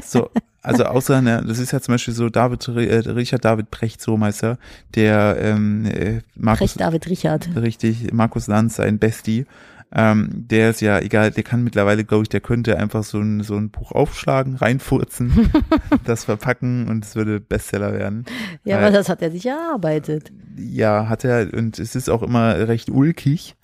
[0.04, 0.30] So,
[0.62, 4.18] also außer, ne, das ist ja zum Beispiel so David, äh, Richard David Brecht, so
[4.18, 4.60] Meister,
[4.94, 7.50] der ähm, äh, Markus, Recht David Richard.
[7.56, 9.46] richtig, Markus Lanz, sein Bestie,
[9.94, 13.42] ähm, der ist ja egal, der kann mittlerweile, glaube ich, der könnte einfach so ein,
[13.42, 15.52] so ein Buch aufschlagen, reinfurzen,
[16.04, 18.26] das verpacken und es würde Bestseller werden.
[18.66, 20.32] Ja, Äh, aber das hat er sich erarbeitet.
[20.58, 23.56] Ja, hat er, und es ist auch immer recht ulkig,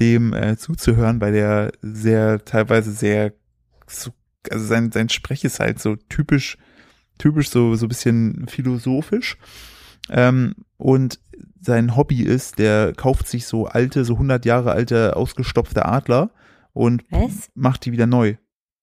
[0.00, 3.32] dem äh, zuzuhören, weil der sehr, teilweise sehr,
[3.86, 4.10] so,
[4.50, 6.56] also sein, sein Sprech ist halt so typisch,
[7.18, 9.36] typisch so, so ein bisschen philosophisch.
[10.10, 11.20] Ähm, und
[11.60, 16.30] sein Hobby ist, der kauft sich so alte, so 100 Jahre alte, ausgestopfte Adler
[16.72, 17.50] und Was?
[17.54, 18.36] macht die wieder neu.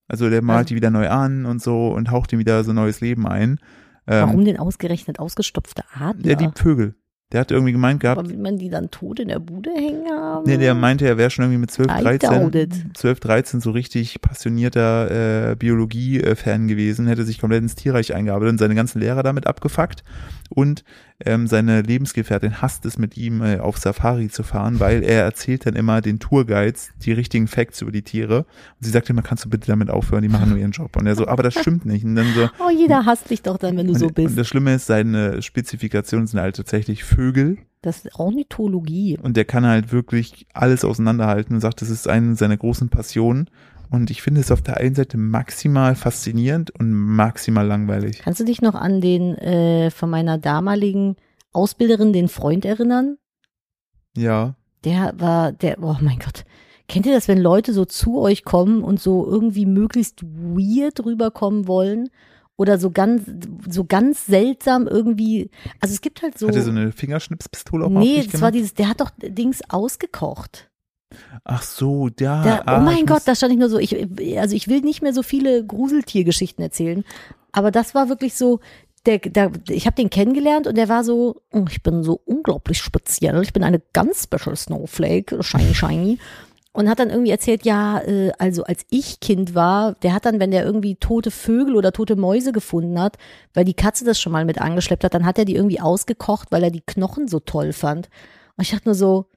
[0.08, 2.74] Also der malt Also- die wieder neu an und so und haucht ihm wieder so
[2.74, 3.60] neues Leben ein.
[4.08, 6.22] Ähm, Warum denn ausgerechnet ausgestopfte Adler?
[6.36, 6.96] Der liebt Vögel.
[7.32, 10.08] Der hat irgendwie gemeint gehabt, Aber will man die dann tot in der Bude hängen
[10.12, 10.44] haben?
[10.46, 12.74] Nee, der meinte, er wäre schon irgendwie mit 12, I 13, doubt it.
[12.94, 18.58] 12, 13 so richtig passionierter äh, Biologie-Fan gewesen, hätte sich komplett ins Tierreich eingearbeitet und
[18.60, 20.04] seine ganzen Lehrer damit abgefuckt.
[20.50, 20.84] Und
[21.26, 25.66] ähm, seine Lebensgefährtin hasst es, mit ihm äh, auf Safari zu fahren, weil er erzählt
[25.66, 28.40] dann immer den Tourguides die richtigen Facts über die Tiere.
[28.40, 28.46] Und
[28.82, 30.96] sie sagt immer, kannst du bitte damit aufhören, die machen nur ihren Job.
[30.98, 32.04] Und er so, aber das stimmt nicht.
[32.04, 34.38] Und dann so, Oh, jeder hasst dich doch dann, wenn du und, so und bist.
[34.38, 37.58] das Schlimme ist, seine Spezifikationen sind halt tatsächlich Vögel.
[37.82, 39.18] Das ist Ornithologie.
[39.22, 43.50] Und der kann halt wirklich alles auseinanderhalten und sagt, das ist eine seiner großen Passionen.
[43.92, 48.20] Und ich finde es auf der einen Seite maximal faszinierend und maximal langweilig.
[48.24, 51.16] Kannst du dich noch an den äh, von meiner damaligen
[51.54, 53.18] Ausbilderin, den Freund erinnern?
[54.18, 54.56] Ja.
[54.84, 56.44] Der war, der, oh mein Gott.
[56.88, 61.68] Kennt ihr das, wenn Leute so zu euch kommen und so irgendwie möglichst weird rüberkommen
[61.68, 62.10] wollen?
[62.58, 63.24] Oder so ganz,
[63.70, 65.50] so ganz seltsam irgendwie.
[65.82, 66.48] Also es gibt halt so.
[66.48, 70.70] Hat er so eine Fingerschnipspistole auch nee, das war dieses, der hat doch Dings ausgekocht.
[71.44, 72.44] Ach so, da.
[72.44, 73.96] Der, ah, oh mein Gott, da stand ich nur so, ich,
[74.40, 77.04] also ich will nicht mehr so viele Gruseltiergeschichten erzählen,
[77.52, 78.60] aber das war wirklich so,
[79.06, 82.80] der, der, ich habe den kennengelernt und der war so, oh, ich bin so unglaublich
[82.80, 86.20] speziell, ich bin eine ganz special Snowflake, shiny, shiny.
[86.76, 90.42] Und hat dann irgendwie erzählt, ja, äh, also als ich Kind war, der hat dann,
[90.42, 93.18] wenn der irgendwie tote Vögel oder tote Mäuse gefunden hat,
[93.54, 96.52] weil die Katze das schon mal mit angeschleppt hat, dann hat er die irgendwie ausgekocht,
[96.52, 98.10] weil er die Knochen so toll fand.
[98.58, 99.28] Und ich dachte nur so,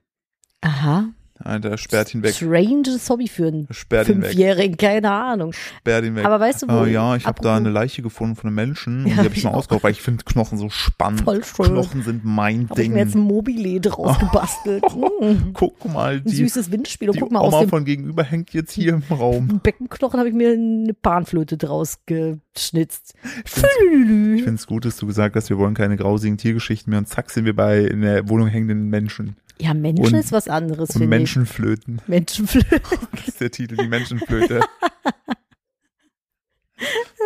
[0.62, 2.35] aha, Alter, sperrt ihn weg.
[2.35, 4.31] stranges Hobby für einen Sperrt ihn weg.
[4.31, 5.53] Fünfjährigen, keine Ahnung.
[5.53, 6.24] Sperrt ihn weg.
[6.24, 9.05] Aber weißt du, wo Oh ja, ich habe da eine Leiche gefunden von einem Menschen
[9.05, 9.57] und Ja, die habe ich mal auch.
[9.59, 11.20] ausgekocht, weil ich finde Knochen so spannend.
[11.22, 11.66] Voll schön.
[11.66, 13.22] Knochen sind mein Habe ich mir jetzt Ding.
[13.22, 14.83] ein Mobile draus gebastelt.
[14.94, 17.09] Mm, Guck mal, ein die, süßes Windspiel.
[17.11, 19.61] Und die guck mal, Oma aus dem von gegenüber hängt jetzt hier im Raum.
[19.62, 23.14] Beckenknochen habe ich mir eine Panflöte draus geschnitzt.
[23.44, 27.07] Ich finde es gut, dass du gesagt hast, wir wollen keine grausigen Tiergeschichten mehr und
[27.07, 29.37] zack sind wir bei in der Wohnung hängenden Menschen.
[29.60, 31.10] Ja, Menschen Und- ist was anderes, finde ich.
[31.10, 32.00] Menschenflöten.
[32.06, 32.80] Menschenflöte.
[33.12, 34.60] Das ist der Titel, die Menschenflöte.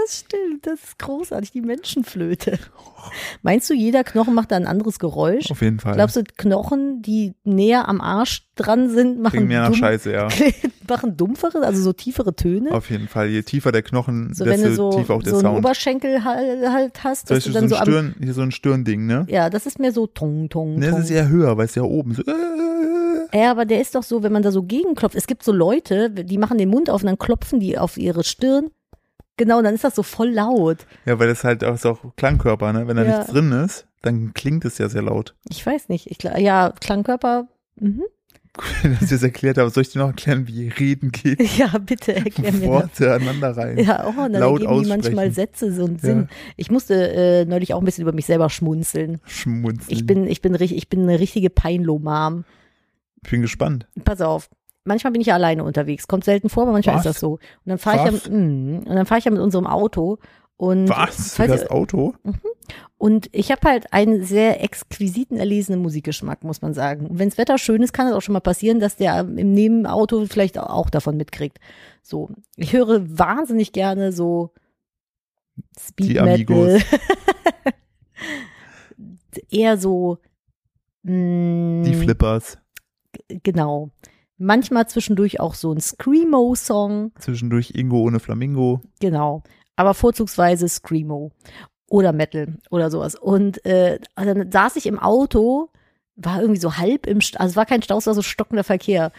[0.05, 2.59] Das stimmt, das ist großartig, die Menschenflöte.
[3.43, 5.51] Meinst du, jeder Knochen macht da ein anderes Geräusch?
[5.51, 5.95] Auf jeden Fall.
[5.95, 10.29] Glaubst du, Knochen, die näher am Arsch dran sind, machen, mehr dumm, Scheiße, ja.
[10.89, 12.73] machen dumpfere, also so tiefere Töne?
[12.73, 13.29] Auf jeden Fall.
[13.29, 15.59] Je tiefer der Knochen, So, wenn desto du so, tiefer auch der so einen Sound.
[15.59, 18.43] Oberschenkel halt, halt hast, dass du Beispiel so dann ein, so am, Stirn, hier so
[18.43, 19.27] ein Stirnding, ne?
[19.29, 21.83] ja, das ist mehr so tong, tong, Ne, das ist eher höher, weil es ja
[21.83, 22.23] oben so.
[22.23, 25.17] Äh, Ja, aber der ist doch so, wenn man da so gegenklopft.
[25.17, 28.25] Es gibt so Leute, die machen den Mund auf und dann klopfen die auf ihre
[28.25, 28.71] Stirn.
[29.43, 30.87] Genau, und dann ist das so voll laut.
[31.05, 32.87] Ja, weil das halt auch, ist auch Klangkörper, ne?
[32.87, 33.19] Wenn da Ja.
[33.19, 35.35] nichts drin ist, dann klingt es ja sehr laut.
[35.49, 36.09] Ich weiß nicht.
[36.11, 37.49] Ich, ja, Klangkörper.
[37.81, 38.03] Mhm.
[38.83, 41.41] Wenn ich das erklärt habe, soll ich dir noch erklären, wie Reden geht?
[41.59, 42.69] Ja, bitte erklär mir das.
[42.69, 43.79] Worte aneinander rein.
[43.79, 45.33] Ja, oh, und dann laut ergeben die manchmal.
[45.33, 46.01] Sätze so einen Ja.
[46.03, 46.29] Sinn.
[46.57, 49.21] Ich musste äh, neulich auch ein bisschen über mich selber schmunzeln.
[49.25, 49.87] Schmunzeln.
[49.89, 52.45] Ich bin, ich bin, ich bin eine richtige Peinlo-Mom.
[53.25, 53.87] ich bin gespannt.
[54.05, 54.51] Pass auf.
[54.85, 56.09] Manchmal bin ich ja alleine unterwegs.
[56.09, 57.07] Kommt selten vor, aber manchmal Was?
[57.07, 57.33] ist das so.
[57.33, 60.19] Und dann fahre ich ja, mm, und dann fahre ich ja mit unserem Auto.
[60.57, 61.35] Und Was?
[61.35, 62.15] Falls hast Auto?
[62.99, 67.07] Und ich habe halt einen sehr exquisiten, erlesenen Musikgeschmack, muss man sagen.
[67.07, 70.25] Und wenns Wetter schön ist, kann es auch schon mal passieren, dass der im Nebenauto
[70.27, 71.59] vielleicht auch davon mitkriegt.
[72.03, 74.53] So, ich höre wahnsinnig gerne so
[75.79, 76.29] Speed Die Metal.
[76.35, 76.83] Amigos.
[79.51, 80.19] Eher so
[81.03, 82.59] mh, Die Flippers.
[83.43, 83.91] Genau.
[84.43, 87.13] Manchmal zwischendurch auch so ein Screamo-Song.
[87.19, 88.81] Zwischendurch Ingo ohne Flamingo.
[89.01, 89.43] Genau.
[89.77, 91.31] Aber vorzugsweise Screamo
[91.89, 93.15] oder Metal oder sowas.
[93.15, 95.69] Und äh, dann saß ich im Auto,
[96.17, 98.65] war irgendwie so halb im, St also es war kein Stau, es war so stockender
[98.65, 99.13] Verkehr.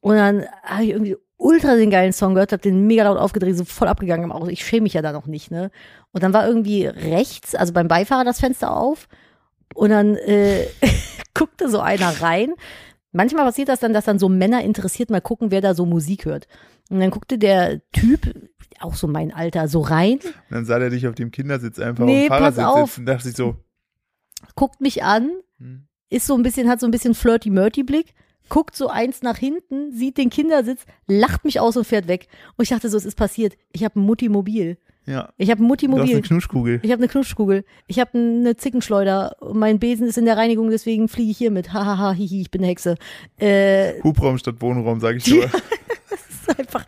[0.00, 3.56] Und dann habe ich irgendwie ultra den geilen Song gehört, habe den mega laut aufgedreht,
[3.56, 4.48] so voll abgegangen im Auto.
[4.48, 5.70] Ich schäme mich ja da noch nicht, ne?
[6.12, 9.08] Und dann war irgendwie rechts, also beim Beifahrer das Fenster auf
[9.74, 10.66] und dann äh,
[11.34, 12.54] guckte so einer rein.
[13.14, 16.24] Manchmal passiert das dann, dass dann so Männer interessiert mal gucken, wer da so Musik
[16.26, 16.48] hört.
[16.90, 18.50] Und dann guckte der Typ,
[18.80, 22.04] auch so mein Alter, so rein, Und dann sah der dich auf dem Kindersitz einfach
[22.04, 22.88] Nee, auf dem pass Fahrersitz auf.
[22.90, 23.56] sitzen und dachte sich so,
[24.56, 28.14] guckt mich an, hm, ist so ein bisschen, hat so ein bisschen flirty-murty-Blick,
[28.48, 32.26] guckt so eins nach hinten, sieht den Kindersitz, lacht mich aus und fährt weg.
[32.56, 33.54] Und ich dachte so, es ist passiert.
[33.72, 34.76] Ich habe ein Mutti-Mobil.
[35.06, 36.22] Ja, Ich habe ein du hast eine Mutti-Mobil.
[36.22, 36.80] Knuschkugel.
[36.82, 37.64] Ich habe eine Knutschkugel.
[37.86, 39.36] Ich habe eine Zickenschleuder.
[39.52, 41.72] Mein Besen ist in der Reinigung, deswegen fliege ich hier mit.
[41.72, 42.96] Hahaha, hihi, ich bin eine Hexe.
[43.38, 45.42] Äh, Hubraum statt Wohnraum, sage ich nur.
[45.42, 46.84] das ist einfach,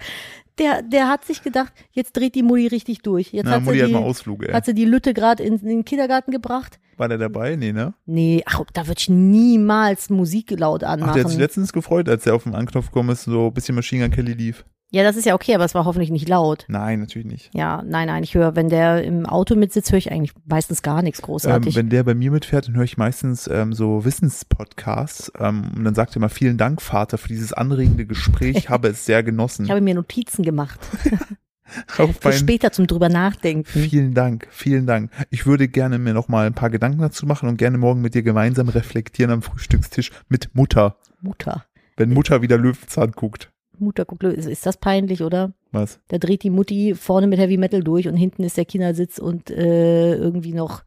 [0.59, 3.33] der, der hat sich gedacht, jetzt dreht die Mutti richtig durch.
[3.33, 4.53] Jetzt Na, hat, Mutti sie hat die, mal Ausflug, ey.
[4.53, 6.79] hat sie die Lütte gerade in, in den Kindergarten gebracht.
[6.97, 7.57] War der dabei?
[7.57, 7.93] Nee, ne?
[8.07, 11.39] Nee, ach, da würde ich niemals Musik laut Ach, der hat sich anmachen.
[11.41, 14.33] letztens gefreut, als er auf den Anknopf gekommen ist, so ein bisschen Machine Gun Kelly
[14.33, 14.65] lief.
[14.93, 16.65] Ja, das ist ja okay, aber es war hoffentlich nicht laut.
[16.69, 17.51] Nein, natürlich nicht.
[17.55, 21.03] Ja, nein, nein, ich höre, wenn der im Auto mitsitzt, höre ich eigentlich meistens gar
[21.03, 21.75] nichts Ähm, großartig.
[21.75, 25.33] wenn der bei mir mitfährt, dann höre ich meistens ähm, so Wissenspodcasts.
[25.39, 28.57] Ähm, und dann sagt er immer, vielen Dank, Vater, für dieses anregende Gespräch.
[28.57, 29.65] Ich habe es sehr genossen.
[29.65, 30.79] ich habe mir Notizen gemacht.
[31.99, 33.65] Auf Für später zum drüber nachdenken.
[33.69, 35.11] vielen Dank, vielen Dank.
[35.31, 38.15] Ich würde gerne mir noch mal ein paar Gedanken dazu machen und gerne morgen mit
[38.15, 40.97] dir gemeinsam reflektieren am Frühstückstisch mit Mutter.
[41.21, 41.65] Mutter.
[41.97, 43.51] Wenn Mutter wieder Löwenzahn guckt.
[43.81, 45.53] Mutter guckt, ist, ist das peinlich, oder?
[45.73, 46.01] Was?
[46.09, 49.51] Da dreht die Mutti vorne mit Heavy Metal durch und hinten ist der Kindersitz und
[49.51, 50.83] äh, irgendwie noch.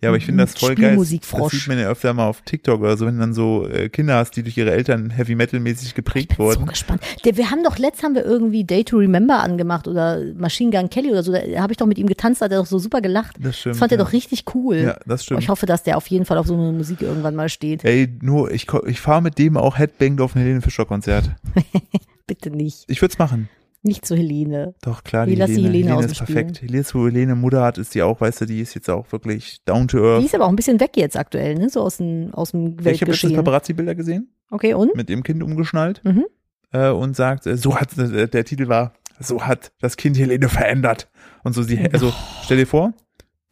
[0.00, 0.96] Ja, aber ich finde das voll geil.
[0.96, 3.88] Das sieht man ja öfter mal auf TikTok oder so, wenn du dann so äh,
[3.88, 6.66] Kinder hast, die durch ihre Eltern Heavy Metal mäßig geprägt Ich bin so wurden.
[6.66, 7.02] gespannt.
[7.24, 10.90] Der, wir haben doch letzt haben wir irgendwie Day to Remember angemacht oder Machine Gun
[10.90, 11.32] Kelly oder so.
[11.32, 13.36] Da habe ich doch mit ihm getanzt, da hat er doch so super gelacht.
[13.38, 13.74] Das stimmt.
[13.74, 14.04] Das fand er ja.
[14.04, 14.76] doch richtig cool.
[14.76, 15.42] Ja, das stimmt.
[15.42, 17.84] ich hoffe, dass der auf jeden Fall auf so eine Musik irgendwann mal steht.
[17.84, 21.30] Ey, nur, ich, ich fahre mit dem auch Headbanged auf ein Helene Fischer Konzert.
[22.26, 22.84] Bitte nicht.
[22.88, 23.48] Ich würde es machen.
[23.82, 24.74] Nicht zu Helene.
[24.82, 26.60] Doch, klar, die die Helene, Helene Helene aus ist perfekt.
[26.60, 29.10] Helene ist, wo Helene Mutter hat, ist die auch, weißt du, die ist jetzt auch
[29.10, 30.24] wirklich down to Die earth.
[30.24, 31.70] ist aber auch ein bisschen weg jetzt aktuell, ne?
[31.70, 33.36] So aus dem, aus dem Ich habe letztens Weltgeschehen.
[33.36, 34.94] Paparazzi-Bilder gesehen, Okay, und?
[34.94, 36.26] mit dem Kind umgeschnallt Mhm.
[36.72, 40.48] äh, und sagt, äh, so hat, äh, der Titel war, so hat das Kind Helene
[40.50, 41.08] verändert.
[41.42, 42.12] Und so, sie, also,
[42.44, 42.92] stell dir vor,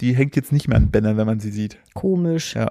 [0.02, 1.78] die hängt jetzt nicht mehr an Bänder, wenn man sie sieht.
[1.94, 2.54] Komisch.
[2.54, 2.70] Ja.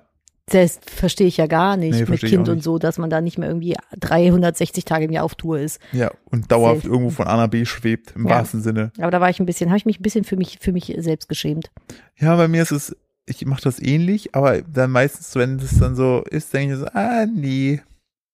[0.50, 2.64] Das verstehe ich ja gar nicht Nee, mit Kind auch und nicht.
[2.64, 5.82] so, dass man da nicht mehr irgendwie 360 Tage im Jahr auf Tour ist.
[5.92, 6.90] Ja, und dauerhaft Safe.
[6.94, 8.36] irgendwo von A nach B schwebt, im Ja.
[8.36, 8.92] wahrsten Sinne.
[8.98, 10.94] Aber da war ich ein bisschen, habe ich mich ein bisschen für mich, für mich
[11.00, 11.70] selbst geschämt.
[12.16, 15.96] Ja, bei mir ist es, ich mache das ähnlich, aber dann meistens, wenn es dann
[15.98, 17.82] so ist, denke ich so, ah, nee,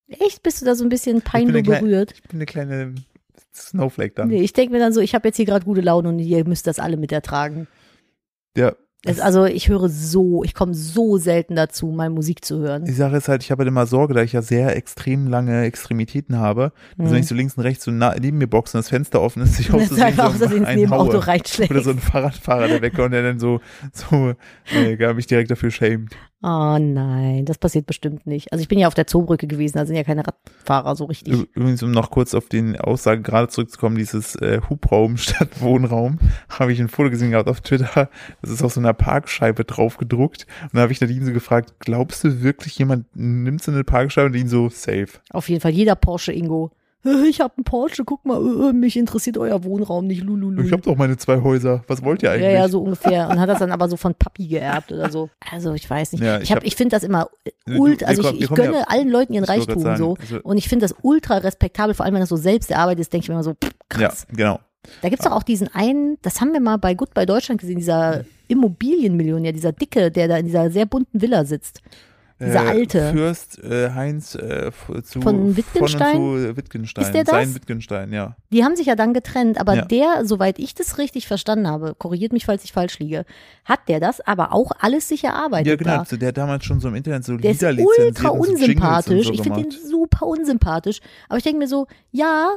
[0.06, 0.42] Echt?
[0.42, 2.12] Bist du da so ein bisschen peinlich berührt?
[2.12, 2.94] ich bin eine kleine
[3.54, 4.28] Snowflake dann.
[4.28, 6.46] Nee, ich denke mir dann so, ich habe jetzt hier gerade gute Laune und ihr
[6.46, 7.66] müsst das alle mit ertragen.
[8.56, 12.84] Ja, Es, also ich höre so, ich komme so selten dazu, mal Musik zu hören.
[12.84, 15.64] die Sache ist halt, ich habe halt immer Sorge, da ich ja sehr extrem lange
[15.64, 18.84] Extremitäten habe, dass wenn ich so links und rechts so nah, neben mir boxe und
[18.84, 21.18] das Fenster offen ist, ich auch Das so, ist einfach aus so Versehen ins Nebenauto
[21.18, 21.70] reinschlägt.
[21.70, 23.60] Oder so ein Fahrradfahrer, der wegkommt und der dann so,
[23.92, 24.34] so,
[24.98, 26.16] gar mich direkt dafür schämt.
[26.46, 28.52] Oh nein, das passiert bestimmt nicht.
[28.52, 31.48] Also ich bin ja auf der Zoobrücke gewesen, da sind ja keine Radfahrer so richtig.
[31.54, 36.18] Übrigens, um noch kurz auf den Aussagen gerade zurückzukommen, dieses äh, Hubraum statt Wohnraum,
[36.50, 38.10] habe ich ein Foto gesehen gehabt auf Twitter.
[38.42, 40.46] Das ist auf so einer Parkscheibe drauf gedruckt.
[40.64, 44.26] Und da habe ich Nadine so gefragt, glaubst du wirklich, jemand nimmt so eine Parkscheibe
[44.26, 45.20] und ihn so safe?
[45.30, 46.83] Auf jeden Fall, jeder Porsche Ingo "Äh,
[47.28, 50.62] ich habe einen Porsche, guck mal, äh, mich interessiert euer Wohnraum nicht, lululu.
[50.62, 51.84] Ich habe doch meine zwei Häuser.
[51.86, 52.44] Was wollt ihr eigentlich?
[52.52, 53.28] Ja, ja, so ungefähr.
[53.28, 55.28] Und hat das dann aber so von Papi geerbt oder so.
[55.52, 56.22] Also ich weiß nicht.
[56.22, 57.28] Ja, ich ich hab, hab- ich finde das immer
[57.66, 60.14] Du- ult, wir also ich, ich gönne ja- allen Leuten ihren Ich Reichtum grad so.
[60.16, 63.00] sagen, also- Und ich finde das ultra respektabel, vor allem wenn das so selbst erarbeitet
[63.00, 64.26] ist, denke ich mir immer so, pff, Ja, krass.
[64.34, 64.60] genau.
[65.02, 68.24] Da gibt's doch auch diesen einen, das haben wir mal bei Goodbye Deutschland gesehen, dieser
[68.48, 71.80] Immobilienmillionär, dieser Dicke, der da in dieser sehr bunten Villa sitzt.
[72.40, 73.12] Dieser Äh, alte.
[73.12, 74.72] Fürst äh, Heinz äh,
[75.04, 76.16] zu, Von Wittgenstein?
[76.16, 77.04] Von Wittgenstein.
[77.04, 77.32] Ist der das?
[77.34, 78.36] Sein Wittgenstein, ja.
[78.50, 79.84] Die haben sich ja dann getrennt, aber Ja.
[79.84, 83.24] der, soweit ich das richtig verstanden habe, korrigiert mich, falls ich falsch liege,
[83.64, 85.66] hat der das aber auch alles sich erarbeitet.
[85.68, 85.96] Ja, genau.
[85.98, 86.04] Da.
[86.04, 88.34] so Der hat damals schon so im Internet so Der ist Lieder lizenziert ultra so
[88.34, 89.26] unsympathisch.
[89.28, 89.86] Und ich so finde ihn gemacht.
[89.88, 91.00] super unsympathisch.
[91.28, 92.48] Aber ich denke mir so, ja,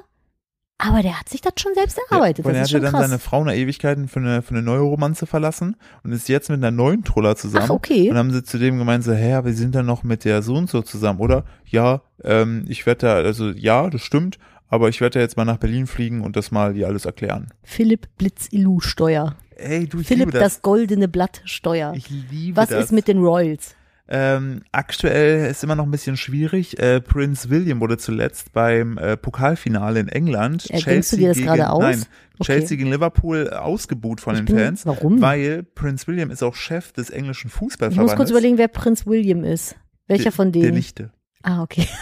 [0.80, 2.46] aber der hat sich das schon selbst erarbeitet.
[2.46, 3.08] Ja, und er das hat ja dann krass.
[3.08, 6.60] seine Frau nach Ewigkeiten für eine, für eine neue Romanze verlassen und ist jetzt mit
[6.60, 7.66] einer neuen Troller zusammen.
[7.68, 8.10] Ach, okay.
[8.10, 10.42] Und haben sie zu dem gemeint, so, hä, aber wir sind dann noch mit der
[10.44, 11.46] so und so zusammen, oder?
[11.66, 14.38] Ja, ähm, ich werde da, also ja, das stimmt,
[14.70, 17.48] aber ich werde da jetzt mal nach Berlin fliegen und das mal dir alles erklären.
[17.64, 19.36] Philipp Blitz-Illu-Steuer.
[19.56, 20.56] Ey, du, ich Philipp, liebe das.
[20.56, 20.62] das.
[20.62, 21.94] goldene Blatt Steuer.
[21.96, 22.86] Ich liebe Was das.
[22.86, 23.76] ist mit den Royals?
[24.10, 26.80] Ähm, aktuell ist immer noch ein bisschen schwierig.
[26.80, 30.70] Äh, Prince William wurde zuletzt beim äh, Pokalfinale in England.
[30.70, 31.82] Äh, denkst du dir das gegen, gerade aus?
[31.82, 32.04] Nein,
[32.40, 32.54] Okay.
[32.54, 34.86] Chelsea gegen Liverpool ausgebuht von Ich den bin- Fans.
[34.86, 35.20] warum?
[35.22, 38.16] Weil Prince William ist auch Chef des englischen Ich muss Fußballverbandes.
[38.16, 39.76] kurz überlegen, wer Prinz William ist.
[40.08, 40.76] Welcher der, von Der denen?
[40.76, 41.12] Lichte.
[41.42, 41.88] Ah, okay.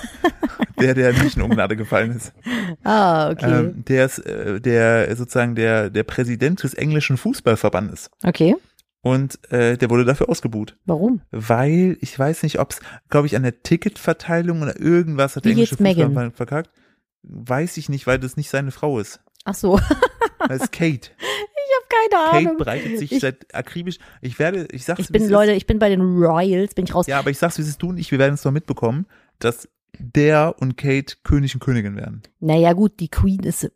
[0.80, 2.34] Der, der nicht in Ungnade gefallen ist.
[2.84, 3.60] Ah, okay.
[3.60, 8.10] Ähm, der ist äh, der sozusagen der, der Präsident des englischen Fußballverbandes.
[8.24, 8.56] okay.
[9.08, 10.78] Und äh, der wurde dafür ausgebuht.
[10.86, 11.22] Warum?
[11.30, 12.80] Weil, ich weiß nicht, ob es,
[13.12, 16.06] glaube ich, an der Ticketverteilung oder irgendwas hat der Wie geht's englische Meghan?
[16.08, 16.72] Fußballverband verkackt.
[17.22, 19.20] Weiß ich nicht, weil das nicht seine Frau ist.
[19.46, 19.80] Ach so.
[20.48, 21.10] Das ist Kate.
[21.90, 22.58] Keine Kate Ahnung.
[22.58, 23.98] bereitet sich Ich- seit akribisch.
[24.22, 25.58] Ich werde, ich sag's Ich bin, Leute, Ist.
[25.58, 27.08] ich bin bei den Royals, bin ich raus.
[27.08, 29.08] Ja, aber ich sag's, wie es du und ich, wir werden es noch mitbekommen,
[29.40, 32.22] dass der und Kate König und Königin werden.
[32.40, 33.72] Naja, gut, die Queen ist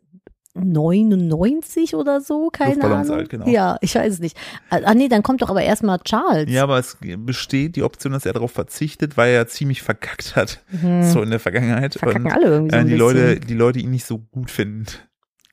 [0.60, 3.20] 99 oder so, keine Luftballons Ahnung.
[3.20, 3.46] alt, genau.
[3.48, 4.36] Ja, ich weiß es nicht.
[4.70, 6.50] Ah, nee, dann kommt doch aber erstmal Charles.
[6.50, 10.62] Ja, aber es besteht die Option, dass er darauf verzichtet, weil er ziemlich verkackt hat,
[10.70, 11.02] Mhm.
[11.04, 11.94] so in der Vergangenheit.
[11.94, 12.94] Verkacken und alle irgendwie so äh, die.
[12.96, 14.86] Leute, die Leute ihn nicht so gut finden.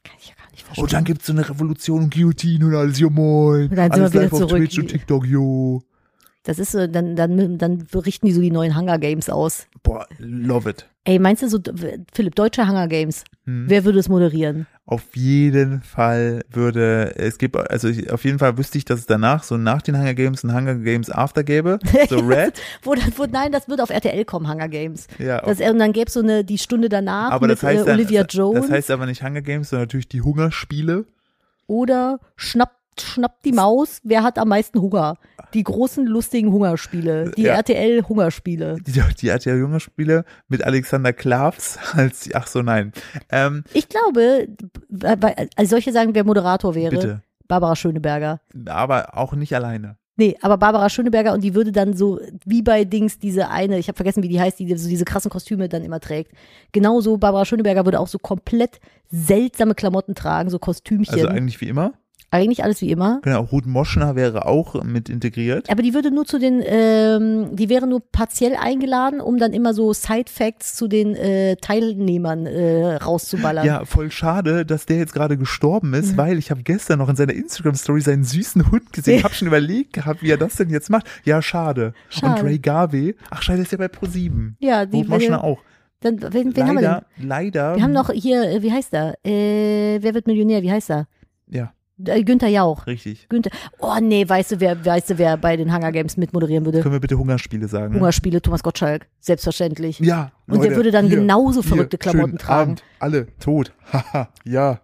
[0.03, 0.89] Kann ich ja gar nicht Oh, verstehen.
[0.97, 3.69] dann gibt's so eine Revolution und Guillotine und alles, jo moin.
[3.69, 4.57] Und dann sind alles wir wieder live auf zurück.
[4.59, 5.81] Twitch und TikTok, jo.
[6.47, 9.67] Das ist so, dann, dann, dann berichten die so die neuen Hunger Games aus.
[9.83, 10.87] Boah, love it.
[11.03, 11.59] Ey, meinst du so,
[12.13, 13.65] Philipp, deutsche Hunger Games, Hm.
[13.67, 14.65] wer würde es moderieren?
[14.85, 19.05] Auf jeden Fall würde, es gibt, also ich, auf jeden Fall wüsste ich, dass es
[19.07, 21.79] danach, so nach den Hunger Games, ein Hunger Games After gäbe.
[22.09, 22.53] So Red.
[22.81, 25.07] Wo, wo, nein, das wird auf RTL kommen, Hunger Games.
[25.19, 27.81] Ja, Das, und dann gäbe es so eine, die Stunde danach aber mit das heißt,
[27.81, 31.03] äh, dann, Olivia Jones das heißt aber nicht Hunger Games, sondern natürlich die Hungerspiele.
[31.67, 35.17] oder Schnapp, Schnapp die Maus, wer hat am meisten Hunger?
[35.53, 37.53] Die großen, lustigen Hungerspiele, die Ja.
[37.55, 38.77] RTL-Hungerspiele.
[38.85, 42.91] Die, die hat ja Hungerspiele mit Alexander Klavs als, ach so, nein.
[43.31, 44.47] Ähm, Ich glaube,
[45.55, 47.21] also solche sagen, wer Moderator wäre, bitte.
[47.47, 48.41] Barbara Schöneberger.
[48.65, 49.97] Aber auch nicht alleine.
[50.19, 53.87] Nee, aber Barbara Schöneberger und die würde dann so, wie bei Dings, diese eine, ich
[53.87, 56.31] habe vergessen, wie die heißt, die so diese krassen Kostüme dann immer trägt.
[56.71, 58.79] Genauso, Barbara Schöneberger würde auch so komplett
[59.11, 61.13] seltsame Klamotten tragen, so Kostümchen.
[61.13, 61.93] Also eigentlich wie immer.
[62.29, 63.21] Eigentlich alles wie immer.
[63.23, 65.69] Genau, Ruth Moschner wäre auch mit integriert.
[65.69, 69.73] Aber die würde nur zu den, ähm, die wäre nur partiell eingeladen, um dann immer
[69.73, 73.65] so Side-Facts zu den äh, Teilnehmern äh, rauszuballern.
[73.65, 77.15] Ja, voll schade, dass der jetzt gerade gestorben ist, weil ich habe gestern noch in
[77.15, 79.19] seiner Instagram-Story seinen süßen Hund gesehen.
[79.19, 79.23] Ja.
[79.23, 81.07] Hab schon überlegt gehabt, wie er das denn jetzt macht.
[81.23, 81.93] Ja, schade.
[82.09, 82.41] Schade.
[82.41, 84.57] Und Ray Garvey, ach scheiße, ist ja bei ProSieben.
[84.59, 85.59] Ja, die Ruth Moschner auch.
[86.01, 86.81] Dann, wen, wen haben wir denn?
[86.81, 87.75] Leider, leider.
[87.77, 89.15] Wir haben noch hier, äh, wie heißt er?
[89.25, 90.61] Äh, wer wird Millionär?
[90.61, 91.07] Wie heißt er?
[91.49, 92.85] Ja, Günther Jauch.
[92.85, 93.27] richtig.
[93.29, 93.51] Günther.
[93.79, 96.81] Oh nee, weißt du, wer, weißt du, wer bei den Hunger Games mitmoderieren würde?
[96.81, 97.95] Können wir bitte Hungerspiele sagen?
[97.95, 99.07] Hungerspiele, Thomas Gottschalk.
[99.19, 99.99] Selbstverständlich.
[99.99, 100.31] Ja.
[100.47, 102.71] Und der würde dann hier, genauso hier, verrückte Klamotten schönen tragen.
[102.71, 103.73] Abend, alle tot.
[103.91, 104.81] Haha, ja.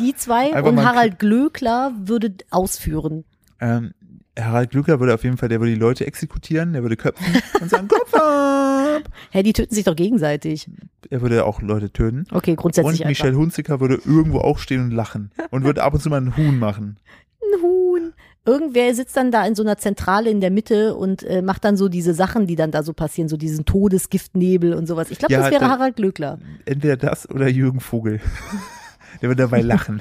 [0.00, 3.24] Die zwei Einfach und Harald Glöckler würde ausführen.
[3.60, 3.92] Ähm,
[4.38, 7.68] Harald Glückler würde auf jeden Fall, der würde die Leute exekutieren, der würde köpfen und
[7.68, 9.02] sagen, Kopf ab!
[9.30, 10.68] Hä, die töten sich doch gegenseitig.
[11.12, 12.24] Er würde auch Leute töten.
[12.32, 16.00] Okay, grundsätzlich Und Michelle Hunziker würde irgendwo auch stehen und lachen und würde ab und
[16.00, 16.96] zu mal einen Huhn machen.
[17.42, 18.14] Ein Huhn.
[18.46, 21.76] Irgendwer sitzt dann da in so einer Zentrale in der Mitte und äh, macht dann
[21.76, 25.10] so diese Sachen, die dann da so passieren, so diesen Todesgiftnebel und sowas.
[25.10, 26.38] Ich glaube, Ja, das wäre Harald Glöckler.
[26.64, 28.20] Entweder das oder Jürgen Vogel.
[29.20, 30.00] Der würde dabei lachen.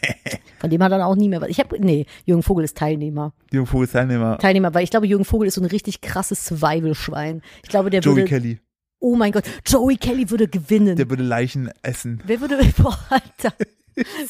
[0.58, 1.50] Von dem hat dann auch nie mehr was.
[1.50, 3.34] Ich habe, nee, Jürgen Vogel ist Teilnehmer.
[3.52, 4.38] Jürgen Vogel ist Teilnehmer.
[4.38, 7.42] Teilnehmer, weil ich glaube, Jürgen Vogel ist so ein richtig krasses Survival-Schwein.
[7.62, 8.60] Ich glaube, der Joey würde, Kelly.
[9.12, 10.96] Oh mein Gott, Joey Kelly würde gewinnen.
[10.96, 12.20] Der würde Leichen essen.
[12.26, 13.54] Wer würde, boah, Alter.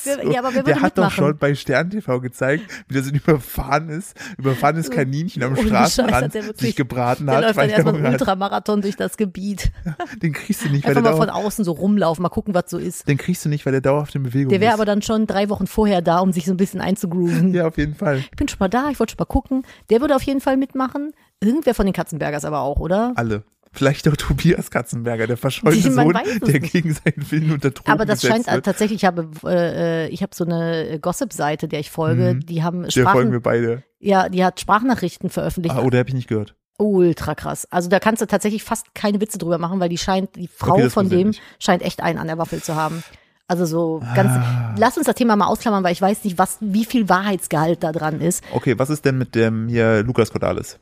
[0.04, 1.10] Wer- ja, aber wer der würde hat doch mitmachen?
[1.16, 6.34] schon bei Stern TV gezeigt, wie das ein überfahrenes, überfahrenes Kaninchen am Ohne Straßenrand hat
[6.34, 7.42] der wirklich- sich gebraten Der hat.
[7.42, 8.12] läuft weil dann er erstmal einen hat.
[8.20, 9.72] Ultramarathon durch das Gebiet.
[10.22, 12.70] Den kriegst du nicht, weil Einfach der mal von außen so rumlaufen, mal gucken, was
[12.70, 13.08] so ist.
[13.08, 14.74] den kriegst du nicht, weil der dauerhaft in Bewegung Der wäre ist.
[14.74, 17.52] aber dann schon drei Wochen vorher da, um sich so ein bisschen einzugrooven.
[17.52, 18.18] ja, auf jeden Fall.
[18.18, 19.62] Ich bin schon mal da, ich wollte schon mal gucken.
[19.90, 21.10] Der würde auf jeden Fall mitmachen.
[21.40, 23.14] Irgendwer von den Katzenbergers aber auch, oder?
[23.16, 23.42] Alle.
[23.76, 28.04] Vielleicht auch Tobias Katzenberger, der verschollte Man Sohn, der gegen seinen Willen unter Drogen Aber
[28.06, 28.64] das scheint äh, wird.
[28.64, 32.46] tatsächlich, ich habe, äh, ich habe so eine Gossip-Seite, der ich folge, Mhm.
[32.46, 33.82] die haben Der folgen Sprachen, wir beide.
[34.00, 35.74] ja, die hat Sprachnachrichten veröffentlicht.
[35.76, 36.54] Ah, oder habe ich nicht gehört.
[36.78, 37.66] Ultra krass.
[37.70, 40.74] Also da kannst du tatsächlich fast keine Witze drüber machen, weil die scheint, die Frau
[40.74, 43.02] Okay, von dem scheint echt einen an der Waffel zu haben.
[43.48, 44.74] Also so ganz, Ah.
[44.78, 47.92] lass uns das Thema mal ausklammern, weil ich weiß nicht, was, wie viel Wahrheitsgehalt da
[47.92, 48.42] dran ist.
[48.52, 50.78] Okay, was ist denn mit dem hier Lukas Cordalis?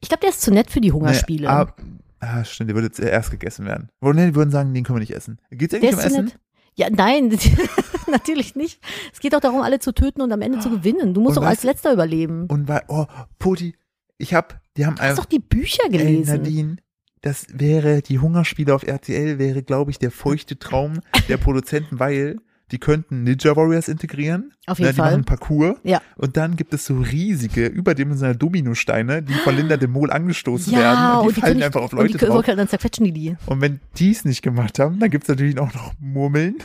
[0.00, 1.42] Ich glaube, der ist zu nett für die Hungerspiele.
[1.42, 1.74] Nee, ah,
[2.20, 3.88] ah, stimmt, der würde jetzt erst gegessen werden.
[4.00, 5.38] Oder nee, die würden sagen, den können wir nicht essen.
[5.50, 6.32] Geht's eigentlich um Essen?
[6.76, 7.36] Ja, nein,
[8.10, 8.80] natürlich nicht.
[9.12, 11.14] Es geht auch darum, alle zu töten und am Ende zu gewinnen.
[11.14, 12.46] Du musst Und doch als weißt du- Letzter überleben.
[12.46, 13.06] Und weil, oh,
[13.38, 13.74] Poti,
[14.18, 16.36] ich hab, die haben Du hast doch die Bücher ey, gelesen.
[16.36, 16.76] Nadine,
[17.22, 22.38] das wäre, die Hungerspiele auf RTL wäre, glaube ich, der feuchte Traum der Produzenten, weil
[22.72, 24.52] die könnten Ninja Warriors integrieren.
[24.66, 25.10] Auf jeden ne, die Fall.
[25.12, 25.76] machen Parcours.
[25.82, 26.00] Ja.
[26.16, 30.78] Und dann gibt es so riesige, überdimensionale Dominosteine, die von Linda de Mol angestoßen ja,
[30.78, 30.98] werden.
[30.98, 32.46] Und die und die fallen können einfach auf und Leute die können, drauf.
[32.46, 33.36] dann zerquetschen die die.
[33.46, 36.56] Und wenn die es nicht gemacht haben, dann gibt's natürlich auch noch Murmeln.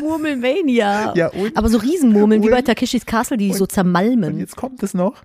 [0.00, 1.12] Murmelmania.
[1.16, 4.38] Ja, und, Aber so Riesenmurmeln, wie Und- bei Takeshis Castle, die und- so und zermalmen.
[4.38, 5.22] jetzt kommt es noch.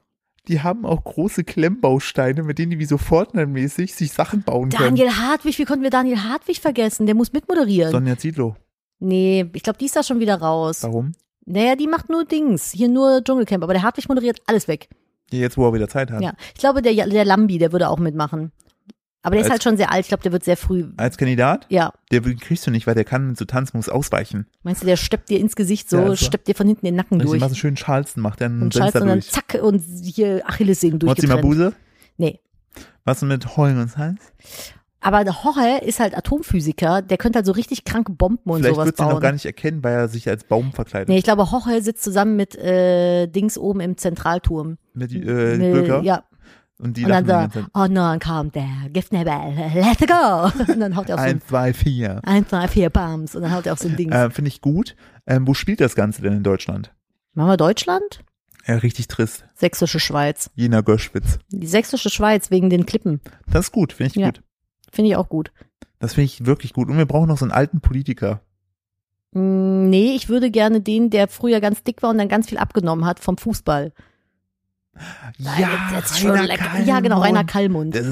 [0.47, 4.95] Die haben auch große Klemmbausteine, mit denen die wie so Fortnite-mäßig sich Sachen bauen können.
[4.95, 7.05] Daniel Hartwig, wie konnten wir Daniel Hartwig vergessen?
[7.05, 7.91] Der muss mitmoderieren.
[7.91, 8.55] Sonja Zietlow.
[8.99, 10.83] Nee, ich glaube, die ist da schon wieder raus.
[10.83, 11.13] Warum?
[11.45, 12.71] Naja, die macht nur Dings.
[12.71, 13.63] Hier nur Dschungelcamp.
[13.63, 14.87] Aber der Hartwig moderiert alles weg.
[15.31, 16.21] Jetzt, wo er wieder Zeit hat.
[16.21, 16.33] Ja.
[16.53, 18.51] Ich glaube, der, der Lambi, der würde auch mitmachen.
[19.21, 20.01] Aber der ist Als- halt schon sehr alt.
[20.05, 20.85] Ich glaube, der wird sehr früh.
[20.97, 21.65] Als Kandidat?
[21.69, 21.91] Ja.
[22.11, 24.47] Der kriegst du nicht, weil der kann mit so Tanzmoves ausweichen.
[24.63, 26.95] Meinst du, der steppt dir ins Gesicht so, Ja, also- steppt dir von hinten den
[26.95, 29.29] Nacken ich durch mal so schön Charleston macht, dann und Fenster scheißt und dann durch.
[29.31, 31.41] zack und hier Achillessehnen Mozzi durchgetrennt.
[31.43, 31.73] Mabuse?
[32.17, 32.39] Nee.
[33.03, 34.19] Was mit Heulen und Hals?
[35.01, 38.75] Aber der Jorge ist halt Atomphysiker, der könnte halt so richtig kranke Bomben und Vielleicht
[38.75, 39.13] sowas wird sie bauen.
[39.13, 41.07] noch gar nicht erkennen, weil er sich als Baum verkleidet.
[41.09, 44.77] Nee, ich glaube, Jorge sitzt zusammen mit äh, Dings oben im Zentralturm.
[44.93, 45.17] Mit äh,
[45.57, 46.01] Mit- Bürger.
[46.03, 46.23] Ja,
[46.79, 49.33] Und die und dann die so, oh no, kommt der Giftnebel,
[49.73, 50.51] let's go.
[50.73, 52.19] Und dann haut er auch so ein, Eins, zwei, vier.
[52.25, 54.11] eins, zwei, vier Bums und dann haut er auch so ein Ding.
[54.11, 54.95] Äh, Finde ich gut.
[55.27, 56.93] Ähm, wo spielt das Ganze denn in Deutschland?
[57.35, 58.21] Machen wir Deutschland?
[58.67, 59.45] Ja, richtig trist.
[59.55, 60.49] Sächsische Schweiz.
[60.55, 61.39] Jena Göschwitz.
[61.51, 63.21] Die sächsische Schweiz wegen den Klippen.
[63.51, 64.27] Das ist gut, finde ich Ja.
[64.27, 64.41] gut.
[64.91, 65.51] Finde ich auch gut.
[65.99, 66.89] Das finde ich wirklich gut.
[66.89, 68.41] Und wir brauchen noch so einen alten Politiker.
[69.31, 72.57] Mm, Nee, ich würde gerne den, der früher ganz dick war und dann ganz viel
[72.57, 73.91] abgenommen hat vom Fußball.
[75.37, 75.51] Ja,
[75.95, 76.79] jetzt, schon lecker.
[76.83, 77.95] Ja, genau, Rainer Kallmund.
[77.95, 78.03] Der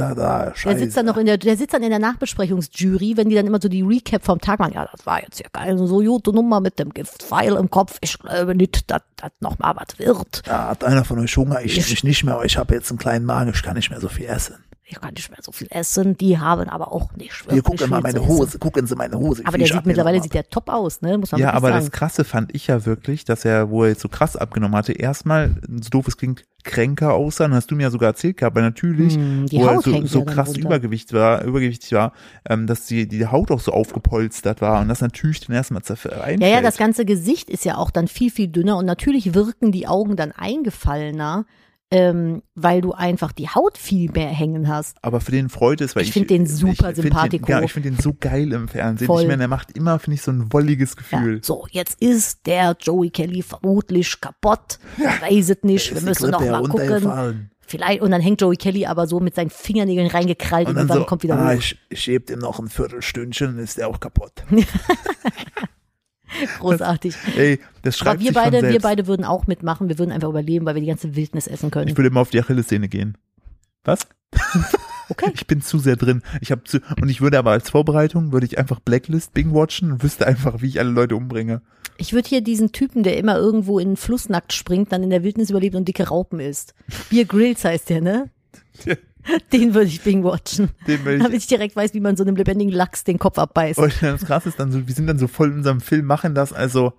[0.55, 0.69] scheiße.
[0.77, 3.45] Der sitzt dann noch in der, der sitzt dann in der Nachbesprechungsjury, wenn die dann
[3.45, 4.73] immer so die Recap vom Tag machen.
[4.73, 7.97] Ja, das war jetzt ja geil, so gute Nummer mit dem Giftpfeil im Kopf.
[8.01, 10.47] Ich glaube nicht, dass das noch mal was wird.
[10.47, 12.89] Da hat einer von euch Hunger, ich, Ich- ich nicht mehr, aber ich habe jetzt
[12.89, 14.55] einen kleinen Magen, ich kann nicht mehr so viel essen.
[14.89, 16.15] Ich kann nicht mehr so viel essen.
[16.17, 18.25] Die haben aber auch nicht Hier, wirklich gucken mal meine.
[18.25, 19.43] Hose, gucken Sie meine Hose.
[19.45, 21.17] Aber der sieht mittlerweile sieht der top aus, ne?
[21.17, 21.85] Muss man Ja, aber sagen.
[21.85, 24.93] das Krasse fand ich ja wirklich, dass er, wo er jetzt so krass abgenommen hatte,
[24.93, 27.43] erstmal, so doof es klingt, kränker aussah.
[27.45, 29.91] Dann hast du mir ja sogar erzählt gehabt, aber natürlich, die wo er Haut so,
[29.91, 30.61] hängt so dann krass runter.
[30.61, 32.13] Übergewicht war, übergewichtig war,
[32.47, 36.41] ähm, dass die, die Haut auch so aufgepolstert war und das natürlich dann erstmal einfällt.
[36.41, 39.73] Ja, ja, das ganze Gesicht ist ja auch dann viel, viel dünner und natürlich wirken
[39.73, 41.45] die Augen dann eingefallener,
[41.89, 44.97] ähm, weil du einfach die Haut viel mehr hängen hast.
[45.01, 46.13] aber für den freut es, weil Ich ich.
[46.13, 46.91] find den super.
[46.91, 47.11] Den,
[47.47, 49.07] ja, ich finde den so geil im Fernsehen.
[49.07, 49.21] Voll.
[49.21, 51.39] Ich meine, er macht immer, finde ich, so ein wolliges Ja, Gefühl.
[51.43, 54.79] so, jetzt ist der Joey Kelly vermutlich kaputt.
[54.97, 55.89] Weiß es nicht.
[55.91, 57.49] Wir Ist müssen noch mal gucken.
[57.69, 60.87] Vielleicht, und dann hängt Joey Kelly aber so mit seinen Fingernägeln reingekrallt und, Und dann
[60.87, 61.57] dann so, kommt wieder ah, hoch.
[61.57, 64.31] ich, ich heb dem noch ein Viertelstündchen, dann ist der auch kaputt.
[66.59, 67.15] Großartig.
[67.35, 69.89] Ey, das schreibt Aber wir sich beide, wir beide würden auch mitmachen.
[69.89, 71.87] Wir würden einfach überleben, weil wir die ganze Wildnis essen können.
[71.87, 73.17] Ich würde immer auf die Achillessehne gehen.
[73.83, 74.07] Was?
[75.09, 75.31] Okay.
[75.33, 76.21] Ich bin zu sehr drin.
[76.41, 79.93] Ich habe zu und ich würde aber als Vorbereitung würde ich einfach Blacklist Bing watchen
[79.93, 81.61] und wüsste einfach, wie ich alle Leute umbringe.
[81.97, 85.09] Ich würde hier diesen Typen, der immer irgendwo in den Fluss nackt springt, dann in
[85.09, 86.75] der Wildnis überlebt und dicke Raupen isst.
[87.09, 88.29] Beer Grills heißt der, ne?
[89.53, 90.69] Den würde ich Bing watchen.
[90.87, 91.43] Den will Damit ich.
[91.43, 93.79] ich direkt weiß, wie man so einem lebendigen Lachs den Kopf abbeißt.
[93.79, 96.35] Und das Krasse ist dann so, wir sind dann so voll in unserem Film, machen
[96.35, 96.93] das, also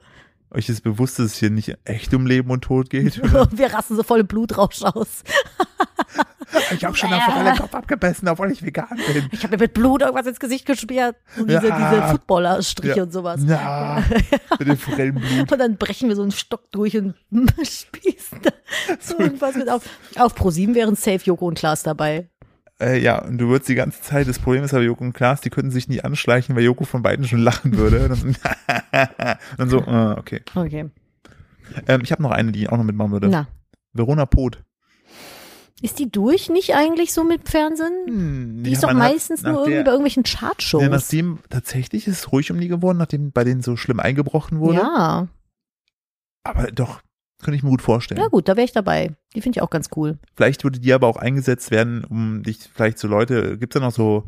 [0.51, 3.21] euch ist bewusst, dass es hier nicht echt um Leben und Tod geht.
[3.53, 5.23] Wir rasten so voll Blutrausch aus.
[6.75, 9.29] Ich habe schon davon alle Kopf abgebissen, obwohl ich vegan bin.
[9.33, 11.17] Ich habe mir mit Blut irgendwas ins Gesicht gesperrt.
[11.37, 11.91] So diese, Ja.
[11.91, 13.03] diese Footballer-Striche Ja.
[13.03, 13.41] und sowas.
[13.47, 14.03] Ja,
[14.59, 15.53] mit dem Forellenblut.
[15.53, 17.15] Und dann brechen wir so einen Stock durch und
[17.63, 18.51] spießen da
[19.01, 19.83] so irgendwas mit auf.
[20.17, 22.29] Auf ProSieben wären safe Joko und Klaas dabei.
[22.81, 25.41] Äh, ja, und du würdest die ganze Zeit, das Problem ist aber Joko und Klaas,
[25.41, 28.09] die könnten sich nie anschleichen, weil Joko von beiden schon lachen würde.
[28.09, 28.39] Und
[29.59, 30.43] dann, so, äh, okay.
[30.55, 30.89] Okay.
[31.89, 33.29] Ähm, ich habe noch eine, die ich auch noch mitmachen würde.
[33.29, 33.49] Na.
[33.93, 34.63] Verona Pot.
[35.81, 37.93] Ist die durch nicht eigentlich so mit Fernsehen?
[38.07, 40.83] Hm, Die ja, ist doch meistens nur irgendwie bei irgendwelchen Chartshows.
[40.83, 44.59] Ja, nachdem tatsächlich ist es ruhig um die geworden, nachdem bei denen so schlimm eingebrochen
[44.61, 44.79] wurde.
[44.79, 45.29] ja.
[46.45, 47.01] Aber doch,
[47.43, 48.21] könnte ich mir gut vorstellen.
[48.21, 49.15] ja gut, da wäre ich dabei.
[49.35, 50.19] Die finde ich auch ganz cool.
[50.35, 53.93] Vielleicht würde die aber auch eingesetzt werden, um dich vielleicht so Leute, gibt's da noch
[53.93, 54.25] so,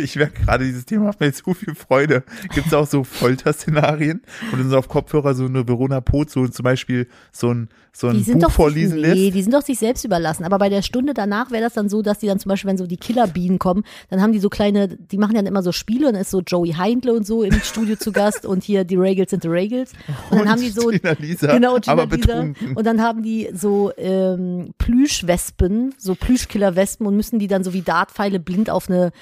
[0.00, 2.24] ich merke gerade, dieses Thema macht mir jetzt so viel Freude.
[2.54, 3.04] Gibt's auch so
[3.50, 7.68] Folterszenarien, wo du so auf Kopfhörer so eine Verona Pot so zum Beispiel so ein,
[7.92, 9.34] so ein Die sind Buch doch vorlesen nee, lässt?
[9.36, 10.44] die sind doch sich selbst überlassen.
[10.44, 12.78] Aber bei der Stunde danach wäre das dann so, dass die dann zum Beispiel, wenn
[12.78, 16.06] so die Killerbienen kommen, dann haben die so kleine, die machen dann immer so Spiele
[16.06, 18.96] und dann ist so Joey Heindle und so im Studio zu Gast und hier die
[18.96, 19.92] Regals sind die Regals.
[20.30, 22.40] Und dann haben die so Tina Lisa, genau, Gina aber Lisa.
[22.74, 27.82] Und dann haben die so ähm, Plüschwespen, so Plüschkillerwespen und müssen die dann so wie
[27.82, 29.12] Dartpfeile blind auf eine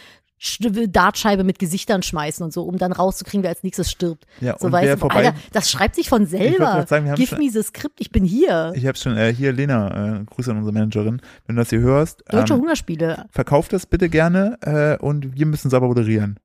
[0.40, 4.26] Dartscheibe mit Gesichtern schmeißen und so, um dann rauszukriegen, wer als nächstes stirbt.
[4.40, 6.86] Ja, so und wer du, vorbei- Alter, das schreibt sich von selber.
[6.86, 8.72] sagen, Give schon- me the script, ich bin hier.
[8.74, 11.80] Ich habe schon, äh, hier Lena, äh, Grüße an unsere Managerin, wenn du das hier
[11.80, 16.38] hörst, Deutsche ähm, Hungerspiele, verkauft das bitte gerne äh, und wir müssen es aber moderieren.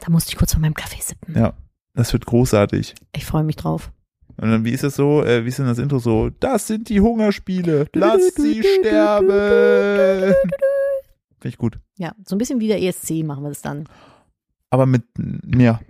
[0.00, 1.36] da musste ich kurz von meinem Kaffee sippen.
[1.36, 1.52] Ja,
[1.94, 2.94] das wird großartig.
[3.14, 3.90] Ich freue mich drauf.
[4.36, 6.30] Und dann, wie ist das so, äh, wie ist denn das Intro so?
[6.40, 10.34] Das sind die Hungerspiele, lasst sie sterben.
[11.40, 11.78] Finde ich gut.
[11.96, 13.88] Ja, so ein bisschen wie der ESC machen wir das dann.
[14.70, 15.80] Aber mit mehr.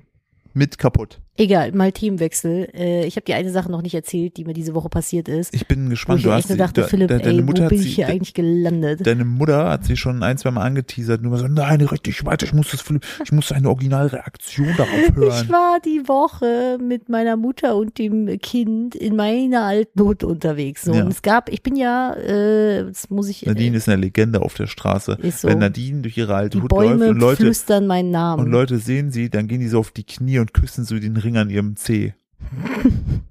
[0.55, 1.21] Mit kaputt.
[1.37, 2.69] Egal, mal Themenwechsel.
[2.75, 5.55] Äh, ich habe die eine Sache noch nicht erzählt, die mir diese Woche passiert ist.
[5.55, 6.19] Ich bin Wo gespannt.
[6.19, 8.15] ich Du echt hast nur dachte, Philipp, de- deine ey, wo bin ich hier de-
[8.15, 9.07] eigentlich gelandet?
[9.07, 11.23] Deine Mutter hat sie schon ein, zwei Mal angeteasert.
[11.23, 14.91] Nur mal so, nein, richtig weiter, ich muss das, Philipp, ich muss eine Originalreaktion darauf
[15.09, 15.49] Ich hören.
[15.49, 20.83] war die Woche mit meiner Mutter und dem Kind in meiner alten Hut unterwegs.
[20.83, 20.93] So.
[20.93, 21.05] Ja.
[21.05, 24.55] Und es gab, ich bin ja, äh, das muss ich, Nadine ist eine Legende auf
[24.55, 25.17] der Straße.
[25.23, 25.49] Ist so.
[25.49, 28.45] Wenn Nadine durch ihre alte Hut läuft und Leute, flüstern meinen Namen.
[28.45, 31.17] und Leute sehen sie, dann gehen die so auf die Knie und küssen so den
[31.25, 32.13] Ring an ihrem Zeh.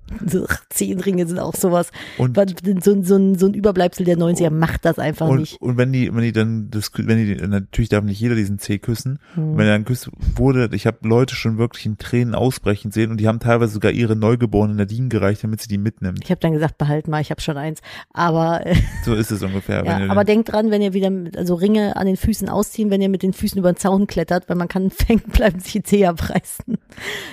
[0.70, 1.92] zehn Ringe sind auch sowas.
[2.18, 2.36] Und
[2.84, 5.62] So, so, ein- so ein Überbleibsel der 90er macht das einfach Und, nicht.
[5.62, 8.78] und wenn die, wenn die dann das, wenn die, natürlich darf nicht jeder diesen C
[8.80, 9.20] küssen.
[9.36, 9.58] Hm.
[9.58, 13.18] Wenn er dann küsst wurde, ich habe Leute schon wirklich in Tränen ausbrechen sehen und
[13.18, 16.20] die haben teilweise sogar ihre neugeborene Nadine gereicht, damit sie die mitnimmt.
[16.24, 17.80] Ich habe dann gesagt, behalt mal, ich habe schon eins.
[18.14, 18.64] Aber
[19.06, 19.84] So ist es ungefähr.
[19.86, 23.02] Ja, aber denkt dran, wenn ihr wieder mit, also Ringe an den Füßen ausziehen, wenn
[23.02, 25.84] ihr mit den Füßen über den Zaun klettert, weil man kann hängen bleiben, sich die
[25.84, 26.78] Zehe abreißen.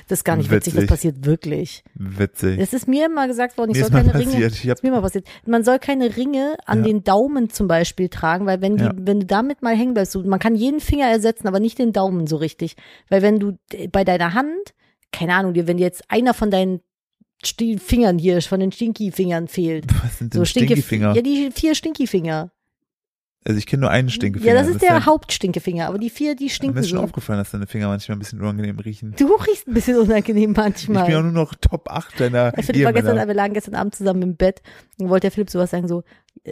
[0.09, 0.89] Das ist gar nicht witzig, das Witzig.
[0.91, 1.85] passiert wirklich.
[1.95, 2.59] witzig.
[2.67, 4.35] Es ist mir immer gesagt worden, ich Mir soll keine passiert.
[4.35, 6.85] Ringe, Ich hab, ist mir mal passiert, man soll keine Ringe an Ja.
[6.85, 8.93] den Daumen zum Beispiel tragen, weil wenn die, Ja.
[8.97, 12.27] wenn du damit mal hängen bleibst, man kann jeden Finger ersetzen, aber nicht den Daumen
[12.27, 12.75] so richtig.
[13.09, 14.75] Weil wenn du äh, bei deiner Hand,
[15.13, 16.81] keine Ahnung, dir, wenn dir jetzt einer von deinen
[17.79, 21.15] Fingern hier, von den Stinky-Fingern fehlt, was sind so denn Stinke, Stinkefinger?
[21.15, 22.51] ja, die vier Stinky-Finger.
[23.47, 24.55] Also ich kenne nur einen Stinkefinger.
[24.55, 27.05] Ja, das ist der ja- Hauptstinkefinger, aber die vier, die Mir stinken ist schon so.
[27.05, 29.15] aufgefallen, dass deine Finger manchmal ein bisschen unangenehm riechen.
[29.17, 31.23] Du riechst ein bisschen unangenehm Ich bin ja manchmal.
[31.23, 34.37] nur noch Top 8 deiner Der Philipp war gestern, wir lagen gestern Abend zusammen im
[34.37, 34.63] Bett
[34.99, 36.03] und wollte der Philipp sowas sagen, so,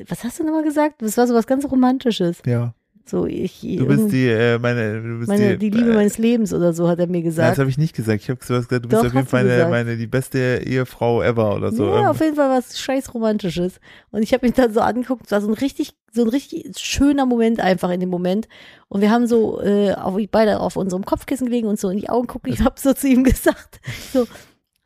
[0.09, 1.03] was hast du nochmal gesagt?
[1.03, 2.38] Das war sowas ganz Romantisches.
[2.47, 2.74] Ja,
[3.07, 6.55] So, ich, du bist die, äh, meine, du bist meine, die Liebe äh, meines Lebens
[6.55, 7.59] oder so, hat er mir Nein, das gesagt.
[7.59, 8.22] habe ich nicht gesagt.
[8.22, 9.70] Ich habe gesagt, du bist Doch, auf jeden Fall meine, gesagt.
[9.70, 11.84] meine, die beste Ehefrau ever oder so.
[11.86, 13.78] ja, auf jeden Fall was scheiß Romantisches.
[14.11, 16.78] Und ich habe ihn dann so angeguckt, es war so ein richtig, so ein richtig
[16.78, 18.48] schöner Moment einfach in dem Moment.
[18.88, 22.09] Und wir haben so äh, auf, beide auf unserem Kopfkissen gelegen und so in die
[22.09, 22.55] Augen gucken.
[22.55, 23.80] Ich habe so zu ihm gesagt,
[24.14, 24.26] so,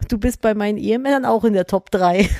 [0.08, 2.28] du bist bei meinen Ehemännern auch in der Top 3.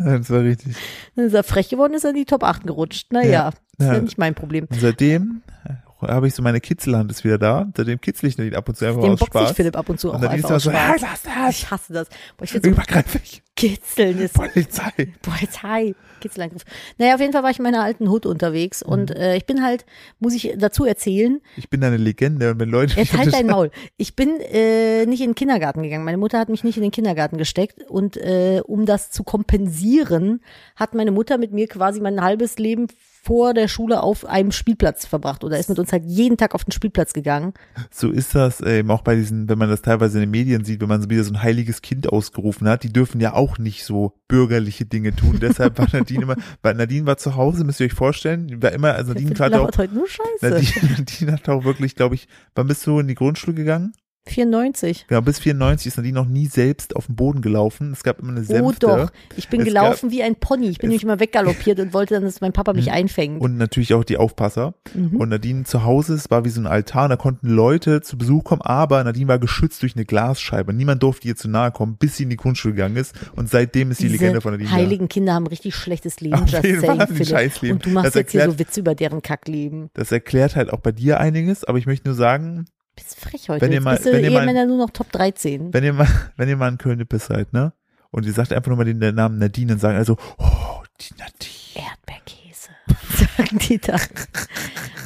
[0.18, 0.74] das war richtig.
[1.16, 3.12] Dann ist er frech geworden, ist er in die Top 8 gerutscht.
[3.12, 4.00] Naja, Ja, ist ja ja.
[4.00, 4.66] nicht mein Problem.
[4.70, 7.68] Und seitdem äh, habe ich so meine Kitzelhand ist wieder da.
[7.76, 9.52] Seitdem kitzel ich die ab und zu einfach Den aus sich Spaß.
[9.52, 11.02] Philipp ab und zu auch und dann ist einfach aus so, hey, Spaß.
[11.02, 11.50] was ist das?
[11.56, 12.08] Ich hasse das.
[12.36, 13.42] Boah, ich so Übergreifig.
[13.60, 15.12] Kitzeln ist Polizei.
[15.22, 16.62] Polizei, Kitzelangriff.
[16.98, 18.92] Naja, auf jeden Fall war ich in meiner alten Hut unterwegs Mhm.
[18.92, 19.84] und äh, ich bin halt,
[20.18, 23.70] muss ich dazu erzählen, Ich bin eine Legende und wenn Leute jetzt halt dein Maul.
[23.96, 26.04] Ich bin äh, nicht in den Kindergarten gegangen.
[26.04, 30.40] Meine Mutter hat mich nicht in den Kindergarten gesteckt und äh, um das zu kompensieren,
[30.76, 32.86] hat meine Mutter mit mir quasi mein halbes Leben
[33.22, 36.64] vor der Schule auf einem Spielplatz verbracht oder ist mit uns halt jeden Tag auf
[36.64, 37.52] den Spielplatz gegangen.
[37.90, 40.80] So ist das ähm, auch bei diesen, wenn man das teilweise in den Medien sieht,
[40.80, 43.84] wenn man so wieder so ein heiliges Kind ausgerufen hat, die dürfen ja auch nicht
[43.84, 45.38] so bürgerliche Dinge tun.
[45.40, 48.94] Deshalb war Nadine immer, weil Nadine war zu Hause, müsst ihr euch vorstellen, war immer,
[48.94, 50.28] also Nadine hatte auch, labert heute nur Scheiße.
[50.42, 53.92] Nadine, Nadine hat auch wirklich, glaube ich, wann bist du in die Grundschule gegangen?
[54.26, 55.06] 94.
[55.08, 57.92] Genau, bis 94 ist Nadine noch nie selbst auf den Boden gelaufen.
[57.92, 58.86] Es gab immer eine Oh Sänfte.
[58.86, 60.68] doch, ich bin Es gelaufen wie ein Pony.
[60.68, 62.92] Ich bin nämlich immer weggaloppiert und wollte dann, dass mein Papa mich Mhm.
[62.92, 63.40] einfängt.
[63.40, 64.74] Und natürlich auch die Aufpasser.
[64.94, 65.16] Mhm.
[65.16, 68.16] Und Nadine zu Hause, es war wie so ein Altar, und da konnten Leute zu
[68.18, 70.72] Besuch kommen, aber Nadine war geschützt durch eine Glasscheibe.
[70.72, 73.14] Niemand durfte ihr zu nahe kommen, bis sie in die Grundschule gegangen ist.
[73.36, 74.70] Und seitdem ist die Diese Legende von Nadine.
[74.70, 77.24] heiligen Kinder haben richtig schlechtes Leben, Auf jeden Fall haben die.
[77.24, 77.78] Scheißleben.
[77.78, 79.90] Und du machst Das jetzt hier erklärt- so Witze über deren Kackleben.
[79.94, 80.00] da.
[80.00, 82.66] Das erklärt halt auch bei dir einiges, aber ich möchte nur sagen,
[82.96, 83.62] Bist frech heute.
[83.64, 85.72] Wenn ihr mal- wenn ihr mal- nur noch Top 13.
[85.72, 87.72] wenn ihr mal, wenn ihr mal in Köln-Nippes seid, ne?
[88.10, 91.86] Und ihr sagt einfach nur mal den Namen Nadine und sagen also, oh, die Nadine.
[91.88, 92.70] Erdbeerkäse,
[93.36, 93.96] sagen die da.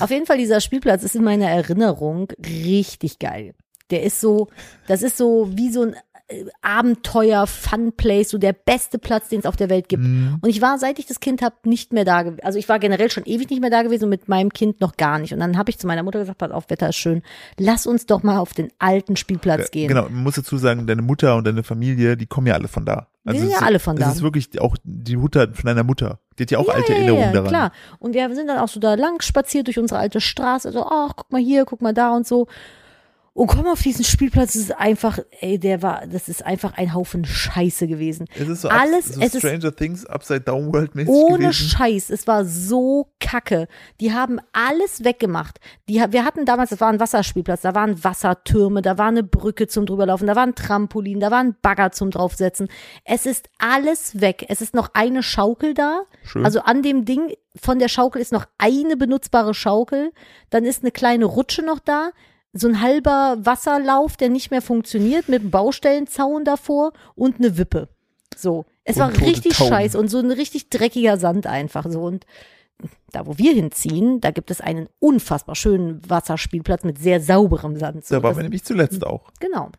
[0.00, 3.54] Auf jeden Fall, dieser Spielplatz ist in meiner Erinnerung richtig geil.
[3.90, 4.48] Der ist so,
[4.86, 5.96] das ist so wie so ein
[6.28, 10.02] äh, Abenteuer, Fun-Place, so der beste Platz, den es auf der Welt gibt.
[10.02, 10.38] Mhm.
[10.40, 12.40] Und ich war, seit ich das Kind habe, nicht mehr da gewesen.
[12.42, 14.96] Also ich war generell schon ewig nicht mehr da gewesen und mit meinem Kind noch
[14.96, 15.34] gar nicht.
[15.34, 17.22] Und dann habe ich zu meiner Mutter gesagt, pass auf, Wetter ist schön.
[17.58, 19.88] Lass uns doch mal auf den alten Spielplatz gehen.
[19.88, 22.86] Genau, man muss dazu sagen, deine Mutter und deine Familie, die kommen ja alle von
[22.86, 23.08] da.
[23.26, 24.08] Also Die sind ja alle von da.
[24.08, 26.20] Es ist wirklich auch die Mutter von deiner Mutter.
[26.38, 27.48] Die hat ja auch alte Erinnerungen daran.
[27.48, 27.72] klar.
[27.98, 30.72] Und wir sind dann auch so da lang spaziert durch unsere alte Straße.
[30.72, 32.48] So, ach, guck mal hier, guck mal da und so.
[33.36, 36.94] Und komm auf diesen Spielplatz, es ist einfach, ey, der war, das ist einfach ein
[36.94, 38.26] Haufen Scheiße gewesen.
[38.38, 41.52] Es ist so, Alles- so es ist- Stranger Things Upside Down World mäßig Ohne gewesen.
[41.70, 43.66] Scheiß, es war so kacke.
[44.00, 45.58] Die haben alles weggemacht.
[45.88, 49.66] Die, wir hatten damals, das war ein Wasserspielplatz, da waren Wassertürme, da war eine Brücke
[49.66, 52.68] zum drüberlaufen, da war ein Trampolin, da war ein Bagger zum draufsetzen.
[53.04, 54.46] Es ist alles weg.
[54.48, 56.02] Es ist noch eine Schaukel da.
[56.22, 56.44] Schön.
[56.44, 60.12] Also an dem Ding von der Schaukel ist noch eine benutzbare Schaukel.
[60.50, 62.10] Dann ist eine kleine Rutsche noch da.
[62.56, 67.88] So ein halber Wasserlauf, der nicht mehr funktioniert, mit einem Baustellenzaun davor und eine Wippe.
[68.36, 68.64] So.
[68.84, 69.70] Es Und war richtig Tauben.
[69.70, 72.02] scheiße und so ein richtig dreckiger Sand einfach so.
[72.02, 72.26] Und
[73.12, 78.04] da, wo wir hinziehen, da gibt es einen unfassbar schönen Wasserspielplatz mit sehr sauberem Sand.
[78.04, 79.30] So, da waren wir nämlich zuletzt auch.
[79.40, 79.70] Genau.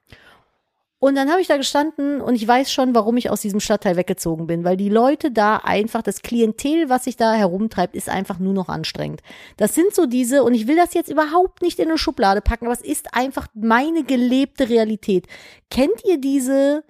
[0.99, 3.97] Und dann habe ich da gestanden und ich weiß schon, warum ich aus diesem Stadtteil
[3.97, 8.39] weggezogen bin, weil die Leute da einfach, das Klientel, was sich da herumtreibt, ist einfach
[8.39, 9.21] nur noch anstrengend.
[9.57, 12.65] Das sind so diese, und ich will das jetzt überhaupt nicht in eine Schublade packen,
[12.65, 15.27] aber es ist einfach meine gelebte Realität.
[15.69, 16.83] Kennt ihr diese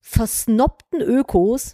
[0.00, 1.72] versnobten Ökos?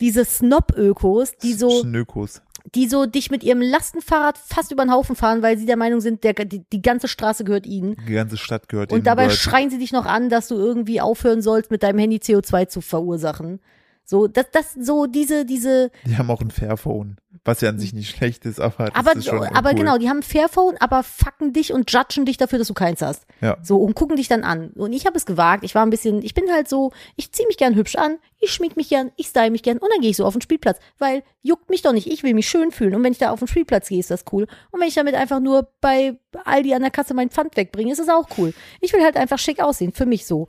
[0.00, 2.42] Diese Snob-Ökos, die so Schnökos.
[2.74, 6.00] die so dich mit ihrem Lastenfahrrad fast über den Haufen fahren, weil sie der Meinung
[6.00, 7.96] sind, der, die, die ganze Straße gehört ihnen.
[8.06, 11.00] Die ganze Stadt gehört ihnen, Und dabei schreien sie dich noch an, dass du irgendwie
[11.00, 13.60] aufhören sollst, mit deinem Handy CO2 zu verursachen.
[14.08, 17.92] So, das, das, so diese, diese, Die haben auch ein Fairphone, was ja an sich
[17.92, 19.74] nicht schlecht ist, aber das aber, ist schon aber uncool.
[19.74, 23.02] genau, die haben ein Fairphone, aber fucken dich und judgen dich dafür, dass du keins
[23.02, 23.26] hast.
[23.40, 23.56] Ja.
[23.62, 24.70] So, und gucken dich dann an.
[24.76, 27.44] Und ich habe es gewagt, ich war ein bisschen, ich bin halt so, ich zieh
[27.48, 30.10] mich gern hübsch an, ich schmink mich gern, ich style mich gern und dann gehe
[30.10, 32.94] ich so auf den Spielplatz, weil juckt mich doch nicht, ich will mich schön fühlen.
[32.94, 34.46] Und wenn ich da auf den Spielplatz gehe, ist das cool.
[34.70, 37.98] Und wenn ich damit einfach nur bei Aldi an der Kasse mein Pfand wegbringe, ist
[37.98, 38.54] das auch cool.
[38.80, 40.46] Ich will halt einfach schick aussehen, für mich so.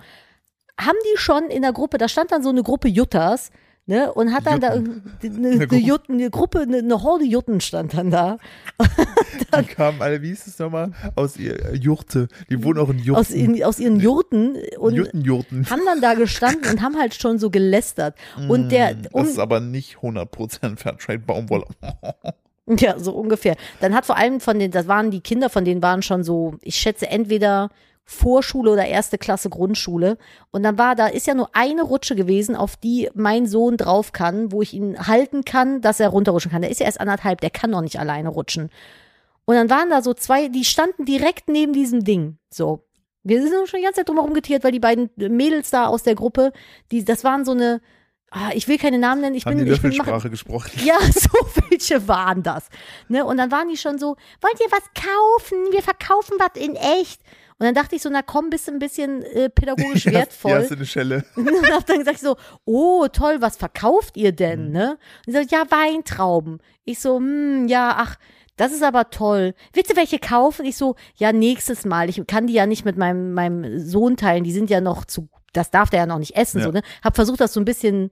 [0.79, 3.51] Haben die schon in der Gruppe, da stand dann so eine Gruppe Juttas,
[3.87, 5.75] ne, und hat dann da eine, eine, Gruppe.
[5.77, 8.37] Jutten, eine Gruppe, eine, eine Horde Jutten stand dann da.
[9.59, 10.91] Die kamen alle, wie hieß es nochmal?
[11.15, 12.27] Aus ihr äh, Jurte.
[12.49, 13.19] Die wohnen auch in Jurten.
[13.19, 15.69] aus, ihren, aus ihren Jurten und Juttenjurten.
[15.69, 18.15] haben dann da gestanden und haben halt schon so gelästert.
[18.47, 21.65] Und der, Das um, ist aber nicht 100% Fairtrade Baumwolle.
[22.77, 23.55] ja, so ungefähr.
[23.79, 26.55] Dann hat vor allem von den, das waren die Kinder, von denen waren schon so,
[26.61, 27.69] ich schätze entweder
[28.09, 30.17] Vorschule oder erste Klasse Grundschule.
[30.51, 34.13] Und dann war, da ist ja nur eine Rutsche gewesen, auf die mein Sohn drauf
[34.13, 36.61] kann, wo ich ihn halten kann, dass er runterrutschen kann.
[36.61, 38.69] Der ist ja erst anderthalb, der kann noch nicht alleine rutschen.
[39.43, 42.37] Und dann waren da so zwei, die standen direkt neben diesem Ding.
[42.49, 42.85] So.
[43.23, 46.03] Wir sind schon die ganze Zeit drum herum getiert, weil die beiden Mädels da aus
[46.03, 46.53] der Gruppe,
[46.91, 47.81] die, das waren so eine,
[48.31, 50.71] ah, ich will keine Namen nennen, ich Haben bin, die ich bin, Löffelsprache gesprochen.
[50.85, 51.29] ja, so
[51.69, 52.69] welche waren das.
[53.09, 53.25] Ne?
[53.25, 55.57] Und dann waren die schon so, wollt ihr was kaufen?
[55.71, 57.21] Wir verkaufen was in echt.
[57.59, 60.53] Und dann dachte ich so, na komm, bist du ein bisschen äh, pädagogisch wertvoll.
[60.59, 61.25] hast du eine Schelle.
[61.35, 62.35] Und hab dann gesagt so,
[62.65, 64.35] oh toll, was verkauft ihr Mhm.
[64.35, 64.97] denn, ne?
[65.25, 66.59] Und so, ja, Weintrauben.
[66.85, 68.17] Ich so, hm, ja, ach,
[68.57, 69.53] das ist aber toll.
[69.73, 70.65] Willst du welche kaufen?
[70.65, 72.09] Ich so, ja, nächstes Mal.
[72.09, 74.43] Ich kann die ja nicht mit meinem, meinem Sohn teilen.
[74.43, 76.65] Die sind ja noch zu, das darf der ja noch nicht essen, Ja.
[76.65, 76.81] so, ne?
[77.03, 78.11] Hab versucht, das so ein bisschen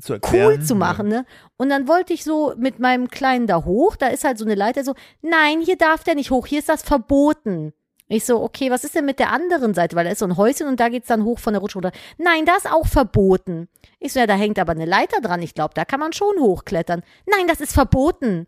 [0.00, 0.52] Zu erklären.
[0.58, 1.24] cool zu machen, ne?
[1.58, 4.54] Und dann wollte ich so mit meinem Kleinen da hoch, da ist halt so eine
[4.54, 7.72] Leiter so, nein, hier darf der nicht hoch, hier ist das verboten.
[8.08, 9.94] Ich so, okay, was ist denn mit der anderen Seite?
[9.94, 11.92] Weil da ist so ein Häuschen und da geht's dann hoch von der Rutsche runter.
[12.16, 13.68] Nein, das ist auch verboten.
[14.00, 15.42] Ich so, ja, da hängt aber eine Leiter dran.
[15.42, 17.02] Ich glaube, da kann man schon hochklettern.
[17.26, 18.46] Nein, das ist verboten.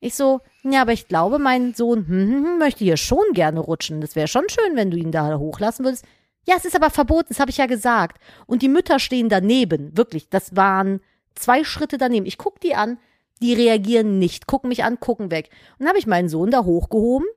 [0.00, 3.60] Ich so, ja, aber ich glaube, mein Sohn hm, hm, hm, möchte hier schon gerne
[3.60, 4.02] rutschen.
[4.02, 6.04] Das wäre schon schön, wenn du ihn da hochlassen würdest.
[6.46, 8.20] Ja, es ist aber verboten, das habe ich ja gesagt.
[8.46, 10.28] Und die Mütter stehen daneben, wirklich.
[10.28, 11.00] Das waren
[11.34, 12.26] zwei Schritte daneben.
[12.26, 12.98] Ich guck die an,
[13.40, 15.50] die reagieren nicht, gucken mich an, gucken weg.
[15.72, 17.28] Und dann habe ich meinen Sohn da hochgehoben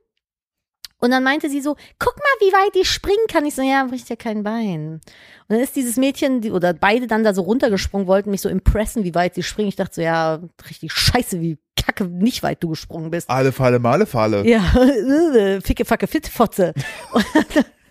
[1.02, 3.44] Und dann meinte sie so, guck mal, wie weit ich springen kann.
[3.44, 4.94] Ich so, ja, bricht ja kein Bein.
[4.94, 5.02] Und
[5.48, 9.02] dann ist dieses Mädchen, die, oder beide dann da so runtergesprungen, wollten mich so impressen,
[9.02, 9.68] wie weit sie springen.
[9.68, 13.28] Ich dachte so, ja, richtig scheiße, wie kacke, nicht weit du gesprungen bist.
[13.28, 14.46] Alle Falle, Male Falle.
[14.46, 14.60] Ja,
[15.64, 16.72] ficke, facke, fit, Fotze.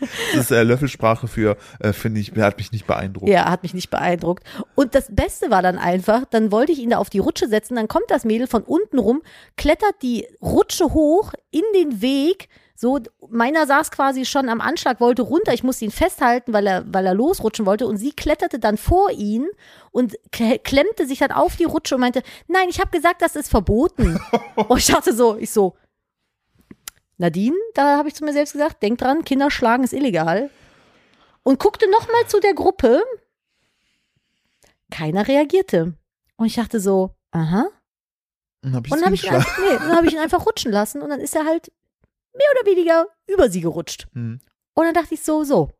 [0.34, 3.28] Das ist äh, Löffelsprache für, äh, finde ich, hat mich nicht beeindruckt.
[3.28, 4.44] Ja, hat mich nicht beeindruckt.
[4.74, 7.76] Und das Beste war dann einfach, dann wollte ich ihn da auf die Rutsche setzen,
[7.76, 9.22] dann kommt das Mädel von unten rum,
[9.56, 15.22] klettert die Rutsche hoch in den Weg, so, meiner saß quasi schon am Anschlag, wollte
[15.22, 18.76] runter, ich musste ihn festhalten, weil er, weil er losrutschen wollte und sie kletterte dann
[18.76, 19.46] vor ihn
[19.92, 23.48] und klemmte sich dann auf die Rutsche und meinte, nein, ich habe gesagt, das ist
[23.48, 24.20] verboten.
[24.68, 25.74] und ich dachte so, ich so,
[27.18, 30.50] Nadine, da habe ich zu mir selbst gesagt, denk dran, Kinder schlagen ist illegal.
[31.42, 33.02] Und guckte nochmal zu der Gruppe.
[34.90, 35.94] Keiner reagierte.
[36.36, 37.66] Und ich dachte so, aha.
[38.72, 40.72] Hab ich Und dann habe ich, ihn einfach- nee, dann hab ich ihn einfach rutschen
[40.72, 41.72] lassen und dann ist er halt
[42.34, 44.06] mehr oder weniger über sie gerutscht.
[44.12, 44.40] Hm.
[44.74, 45.70] Und dann dachte ich so, so,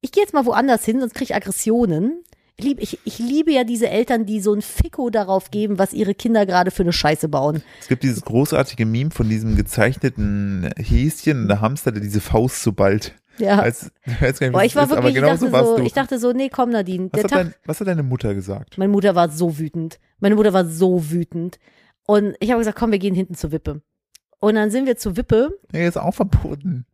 [0.00, 2.24] ich gehe jetzt mal woanders hin, sonst kriege ich Aggressionen.
[2.58, 5.92] Ich, lieb, ich, ich liebe ja diese Eltern, die so ein Ficko darauf geben, was
[5.92, 7.62] ihre Kinder gerade für eine Scheiße bauen.
[7.80, 12.62] Es gibt dieses großartige Meme von diesem gezeichneten Häschen und der Hamster, der diese Faust
[12.62, 13.14] so bald.
[13.36, 13.58] Ja.
[13.58, 16.48] Als, nicht, Boah, ich war ist, wirklich, ich, so dachte so, ich dachte so, nee,
[16.48, 18.78] komm Nadine, was, hat Tag, dein, was hat deine Mutter gesagt?
[18.78, 19.98] Meine Mutter war so wütend.
[20.20, 21.58] Meine Mutter war so wütend.
[22.06, 23.82] Und ich habe gesagt, komm, wir gehen hinten zur Wippe.
[24.40, 26.86] Und dann sind wir zur Wippe Er ist auch verboten.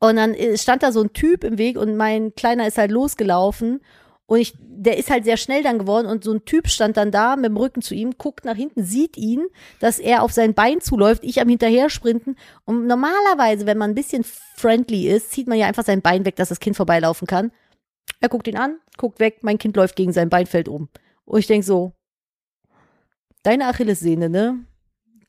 [0.00, 2.90] und dann äh, stand da so ein Typ im Weg und mein Kleiner ist halt
[2.90, 3.80] losgelaufen
[4.28, 7.10] und ich, der ist halt sehr schnell dann geworden und so ein Typ stand dann
[7.10, 9.46] da mit dem Rücken zu ihm, guckt nach hinten, sieht ihn,
[9.80, 13.94] dass er auf sein Bein zuläuft, ich am hinterher sprinten und normalerweise, wenn man ein
[13.94, 14.24] bisschen
[14.54, 17.52] friendly ist, zieht man ja einfach sein Bein weg, dass das Kind vorbeilaufen kann.
[18.20, 20.90] Er guckt ihn an, guckt weg, mein Kind läuft gegen sein Bein, fällt um.
[21.24, 21.94] Und ich denk so,
[23.42, 24.62] deine Achillessehne, ne?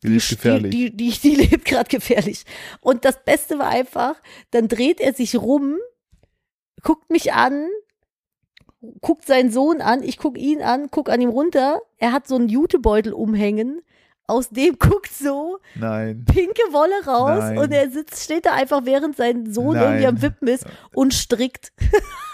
[0.04, 0.72] Die lebt gefährlich.
[0.72, 2.44] Die, die, die, die lebt gerade gefährlich.
[2.82, 4.22] Und das Beste war einfach,
[4.52, 5.78] dann dreht er sich rum,
[6.84, 7.70] guckt mich an,
[9.02, 11.82] guckt seinen Sohn an, ich guck ihn an, guck an ihm runter.
[11.98, 13.82] Er hat so einen Jutebeutel umhängen.
[14.28, 16.24] Aus dem guckt so Nein.
[16.26, 17.58] pinke Wolle raus Nein.
[17.58, 19.84] und er sitzt, steht da einfach, während sein Sohn Nein.
[19.84, 21.74] irgendwie am Wippen ist und strickt.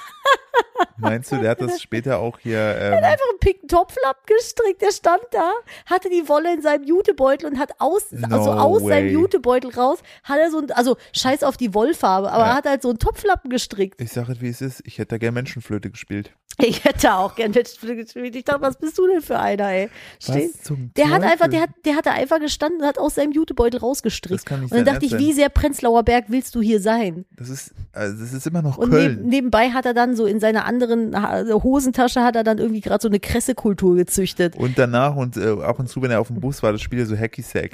[0.98, 4.82] Meinst du, der hat das später auch hier, ähm, einfach einen pinken Topflappen gestrickt.
[4.82, 5.52] Der stand da,
[5.86, 9.12] hatte die Wolle in seinem Jutebeutel und hat aus, No also aus seinem way.
[9.12, 12.50] Jutebeutel raus, hat er so ein, also scheiß auf die Wollfarbe, aber Ja.
[12.52, 14.00] er hat halt so einen Topflappen gestrickt.
[14.02, 16.32] ich sage wie es ist, ich hätte da gern Menschenflöte gespielt.
[16.58, 18.34] Ich hätte auch gern Menschenflöte gespielt.
[18.36, 19.90] Ich dachte, was bist du denn für einer, ey?
[20.22, 22.98] Steh- Was zum Der hat einfach, der hat, der hat da einfach gestanden und hat
[22.98, 24.40] aus seinem Jutebeutel rausgestrickt.
[24.40, 27.26] Das kann nicht und dann dachte ich, wie sehr Prenzlauer Berg willst du hier sein?
[27.36, 29.16] Das ist, also das ist immer noch Und Köln.
[29.18, 31.16] neb, nebenbei hat er dann so in seiner anderen
[31.64, 34.56] Hosentasche hat er dann irgendwie gerade so eine Kressekultur gezüchtet.
[34.56, 37.06] Und danach und äh, ab und zu, wenn er auf dem Bus war, das Spiel
[37.06, 37.72] so Hacky Sack.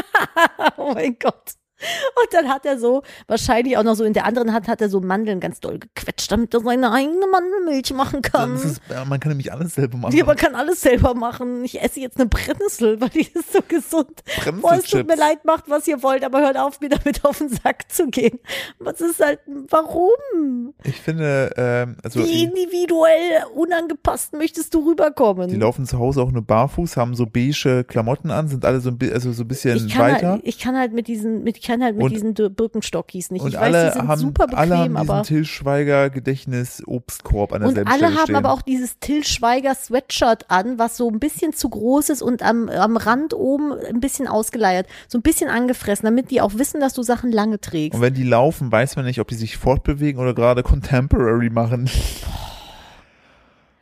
[0.76, 1.54] oh mein Gott.
[1.80, 4.88] Und dann hat er so, wahrscheinlich auch noch so in der anderen Hand, hat er
[4.88, 8.54] so Mandeln ganz doll gequetscht, damit er seine eigene Mandelmilch machen kann.
[8.54, 10.16] Ist, man kann nämlich alles selber machen.
[10.16, 11.64] Ja, man kann alles selber machen.
[11.64, 14.22] Ich esse jetzt eine Brennnessel, weil die ist so gesund.
[14.60, 17.38] Boah, es tut mir leid, macht was ihr wollt, aber hört auf, mir damit auf
[17.38, 18.38] den Sack zu gehen.
[18.78, 20.74] Was ist halt, warum?
[20.84, 25.48] Ich finde, ähm, also Wie individuell unangepasst möchtest du rüberkommen?
[25.48, 28.90] die laufen zu Hause auch nur barfuß, haben so beige Klamotten an, sind alle so
[28.90, 30.30] ein, also so ein bisschen ich kann, weiter.
[30.32, 33.42] halt, ich kann halt mit diesen, mit, kann halt mit Und- diesen Birkenstockies nicht.
[33.42, 35.22] und ich alle weiß, die sind haben, super alle haben bequem, diesen aber.
[35.24, 38.36] Till Schweiger Gedächtnis Obstkorb an Und derselben alle haben stehen.
[38.36, 42.42] aber auch dieses Till Schweiger Sweatshirt an, was so ein bisschen zu groß ist und
[42.42, 46.80] am, am Rand oben ein bisschen ausgeleiert, so ein bisschen angefressen, damit die auch wissen,
[46.80, 47.96] dass du Sachen lange trägst.
[47.96, 51.88] und wenn die laufen, weiß man nicht, ob die sich fortbewegen oder gerade Contemporary machen.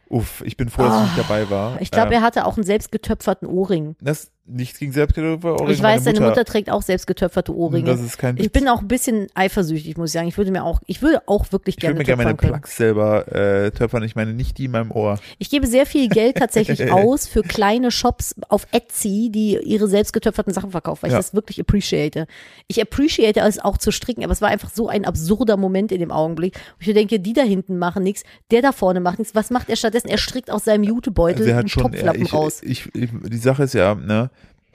[0.09, 1.72] Uff, ich bin froh, dass ich nicht dabei war.
[1.72, 3.97] Ah, Ich glaube, Ähm, er hatte auch einen selbstgetöpferten Ohrring.
[4.01, 5.57] das nichts gegen Selbstgetöpfer.
[5.68, 7.86] Ich weiß, seine Mutter trägt auch selbstgetöpferte Ohrringe.
[7.86, 10.26] Das ist kein Ich bin auch ein bisschen eifersüchtig, muss ich sagen.
[10.28, 12.53] Ich würde mir auch, ich würde auch wirklich Ich würde gerne mir gerne meine.
[12.59, 14.03] Plugs selber äh, töpfern.
[14.03, 15.18] Ich meine nicht die in meinem Ohr.
[15.38, 20.53] Ich gebe sehr viel Geld tatsächlich aus für kleine Shops auf Etsy, die ihre selbstgetöpferten
[20.53, 21.18] Sachen verkaufen, weil Ja.
[21.20, 22.26] ich das wirklich appreciate.
[22.66, 26.01] Ich appreciate es auch zu stricken, aber es war einfach so ein absurder Moment in
[26.01, 26.57] dem Augenblick.
[26.80, 29.34] wo Ich denke, die da hinten machen nichts, der da vorne macht nichts.
[29.36, 30.09] Was macht er stattdessen?
[30.09, 32.61] Er strickt aus seinem Jutebeutel Also einen schon, Topflappen ich, raus.
[32.62, 34.30] Ich, ich, die Sache ist ja, ne,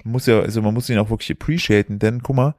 [0.08, 2.56] muss ja, also man muss ihn auch wirklich appreciaten, denn guck mal,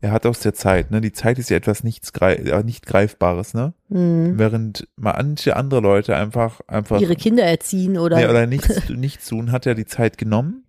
[0.00, 3.54] er hat aus der Zeit, ne, die Zeit ist ja etwas nichts äh, nicht greifbares,
[3.54, 4.38] ne, Hm.
[4.38, 9.50] während manche andere Leute einfach, einfach, Ihre Kinder erziehen oder, nee, oder nichts, nichts tun,
[9.52, 10.64] hat er die Zeit genommen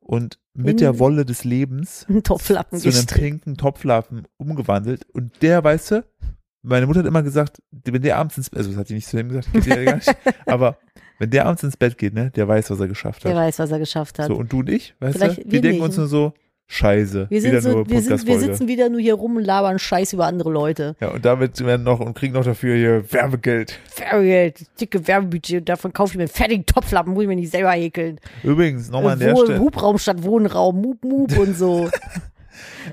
[0.00, 5.06] und mit In- der Wolle des Lebens einen Topflappen zu einem pinken Topflappen umgewandelt.
[5.12, 6.04] Und der, weißt du,
[6.62, 9.08] meine Mutter hat immer gesagt, wenn der abends ins Bett, also das hat die nicht
[9.08, 10.14] zu ihm gesagt, nicht,
[10.46, 10.78] aber
[11.22, 13.30] wenn der abends ins Bett geht, ne, der weiß, was er geschafft hat.
[13.30, 14.26] Der weiß, was er geschafft hat.
[14.26, 15.44] So, und du und ich, weißt Vielleicht du?
[15.44, 15.84] Wir wir denken nicht.
[15.84, 16.32] uns nur so,
[16.66, 17.26] Scheiße.
[17.28, 19.78] Wir, sind Wieder so, nur wir, sind, wir sitzen wieder nur hier rum und labern
[19.78, 20.96] Scheiß über andere Leute.
[21.00, 23.78] Ja, und damit werden noch und kriegen noch dafür hier Werbegeld.
[23.98, 27.70] Werbegeld, dicke Werbebudget, davon kaufe ich mir einen fertigen Topflappen, muss ich mir nicht selber
[27.70, 28.18] häkeln.
[28.42, 31.88] Übrigens, nochmal an der Stelle, Hubraum statt Wohnraum, Mup Mup und so.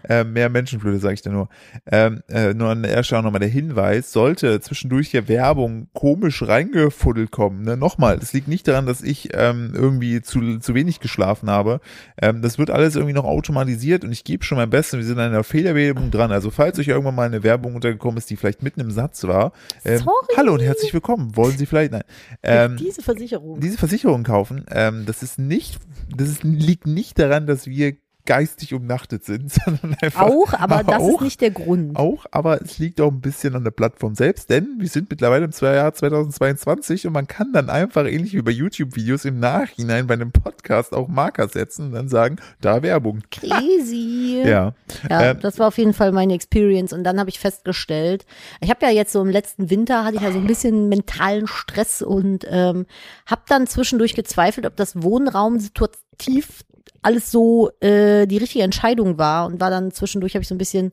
[0.07, 1.49] äh, mehr Menschenflöte, sage ich da nur.
[1.91, 6.41] Ähm, äh, nur an der Stelle auch nochmal der Hinweis, sollte zwischendurch hier Werbung komisch
[6.43, 7.77] reingefuddelt kommen, ne?
[7.77, 11.81] nochmal, das liegt nicht daran, dass ich ähm, irgendwie zu, zu wenig geschlafen habe.
[12.21, 15.19] Ähm, das wird alles irgendwie noch automatisiert und ich gebe schon mein Bestes, wir sind
[15.19, 16.31] an einer Fehlerbehebung dran.
[16.31, 19.51] Also falls euch irgendwann mal eine Werbung untergekommen ist, die vielleicht mitten im Satz war,
[19.85, 20.27] ähm, Sorry.
[20.37, 21.35] hallo und herzlich willkommen.
[21.35, 22.03] Wollen Sie vielleicht, nein.
[22.43, 23.59] Ähm, Diese Versicherung.
[23.59, 25.79] diese Versicherung kaufen, ähm, das ist nicht,
[26.15, 27.93] das ist, liegt nicht daran, dass wir
[28.29, 31.95] geistig umnachtet sind, sondern einfach Auch, aber das ist auch, nicht der Grund.
[31.95, 35.45] auch, aber es liegt auch ein bisschen an der Plattform selbst, denn wir sind mittlerweile
[35.45, 40.13] im Jahr 2022 und man kann dann einfach ähnlich wie bei YouTube-Videos im Nachhinein bei
[40.13, 43.21] einem Podcast auch Marker setzen und dann sagen, da Werbung.
[43.31, 44.43] Crazy.
[44.45, 44.75] Ja,
[45.09, 46.93] Ja, Ähm, das war auf jeden Fall meine Experience.
[46.93, 48.27] Und dann habe ich festgestellt,
[48.61, 51.47] ich habe ja jetzt so im letzten Winter hatte ich ja so ein bisschen mentalen
[51.47, 52.85] Stress und ähm,
[53.25, 56.63] habe dann zwischendurch gezweifelt, ob das Wohnraum situativ
[57.01, 60.59] alles so äh, die richtige Entscheidung war und war dann zwischendurch habe ich so ein
[60.59, 60.91] bisschen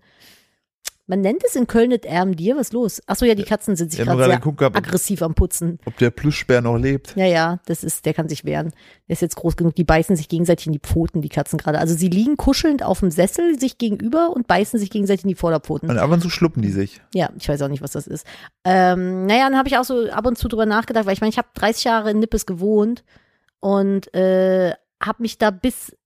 [1.08, 3.00] man nennt es in Köln nicht Ermdir, was ist los?
[3.06, 5.78] Ach so, ja, die Katzen sind sich gerade sehr geguckt gehabt, ob- aggressiv am Putzen.
[5.84, 7.14] ob der Plüschbär noch lebt.
[7.14, 8.72] Ja, ja, das ist, der kann sich wehren.
[9.06, 11.78] Der ist jetzt groß genug, die beißen sich gegenseitig in die Pfoten, die Katzen gerade.
[11.78, 15.36] Also sie liegen kuschelnd auf dem Sessel sich gegenüber und beißen sich gegenseitig in die
[15.36, 15.88] Vorderpfoten.
[15.88, 17.00] Und ab und zu schluppen die sich.
[17.14, 18.26] Ja, ich weiß auch nicht, was das ist.
[18.64, 21.30] Ähm, naja, dann habe ich auch so ab und zu drüber nachgedacht, weil ich meine,
[21.30, 23.04] ich habe 30 Jahre in Nippes gewohnt
[23.60, 24.72] und äh,
[25.02, 25.96] habe mich da bis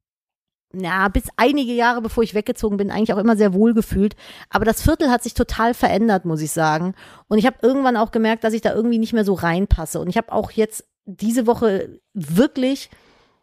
[0.73, 4.15] ja, bis einige Jahre bevor ich weggezogen bin, eigentlich auch immer sehr wohl gefühlt.
[4.51, 6.95] Aber das Viertel hat sich total verändert, muss ich sagen.
[7.27, 9.99] Und ich habe irgendwann auch gemerkt, dass ich da irgendwie nicht mehr so reinpasse.
[9.99, 12.89] Und ich habe auch jetzt diese Woche wirklich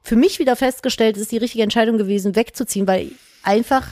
[0.04, 3.12] für mich wieder festgestellt, es ist die richtige Entscheidung gewesen, wegzuziehen, weil
[3.44, 3.88] einfach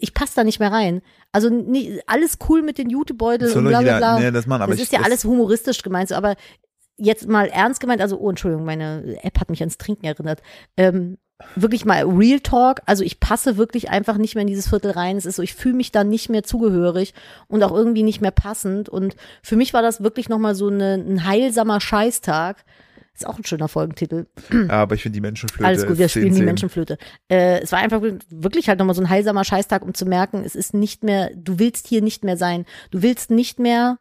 [0.00, 1.02] ich passe da nicht mehr rein.
[1.32, 4.18] Also nie, alles cool mit den Jutebeutel Das und bla bla bla.
[4.18, 6.36] nee, das machen, das ich, ist ja das, alles humoristisch gemeint, so, aber
[7.00, 10.42] jetzt mal ernst gemeint, also, oh, Entschuldigung, meine App hat mich ans Trinken erinnert.
[10.76, 11.18] Ähm,
[11.56, 15.16] wirklich mal Real Talk, also ich passe wirklich einfach nicht mehr in dieses Viertel rein.
[15.16, 17.14] Es ist so, ich fühle mich da nicht mehr zugehörig
[17.48, 18.88] und auch irgendwie nicht mehr passend.
[18.88, 22.64] Und für mich war das wirklich nochmal so eine, ein heilsamer Scheißtag.
[23.14, 24.26] Ist auch ein schöner Folgentitel.
[24.52, 26.46] Ja, aber ich finde die Menschenflöte Alles gut, wir ist 10, spielen die 10.
[26.46, 26.98] Menschenflöte.
[27.28, 30.54] Äh, es war einfach wirklich halt nochmal so ein heilsamer Scheißtag, um zu merken, es
[30.54, 32.66] ist nicht mehr, du willst hier nicht mehr sein.
[32.90, 33.98] Du willst nicht mehr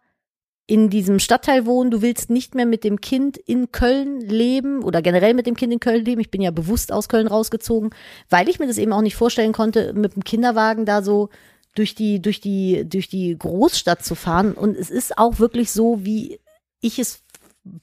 [0.70, 5.02] in diesem Stadtteil wohnen, du willst nicht mehr mit dem Kind in Köln leben oder
[5.02, 6.22] generell mit dem Kind in Köln leben.
[6.22, 7.90] Ich bin ja bewusst aus Köln rausgezogen,
[8.30, 11.30] weil ich mir das eben auch nicht vorstellen konnte, mit dem Kinderwagen da so
[11.74, 14.54] durch die, durch die, durch die Großstadt zu fahren.
[14.54, 16.40] Und es ist auch wirklich so, wie
[16.82, 17.24] ich es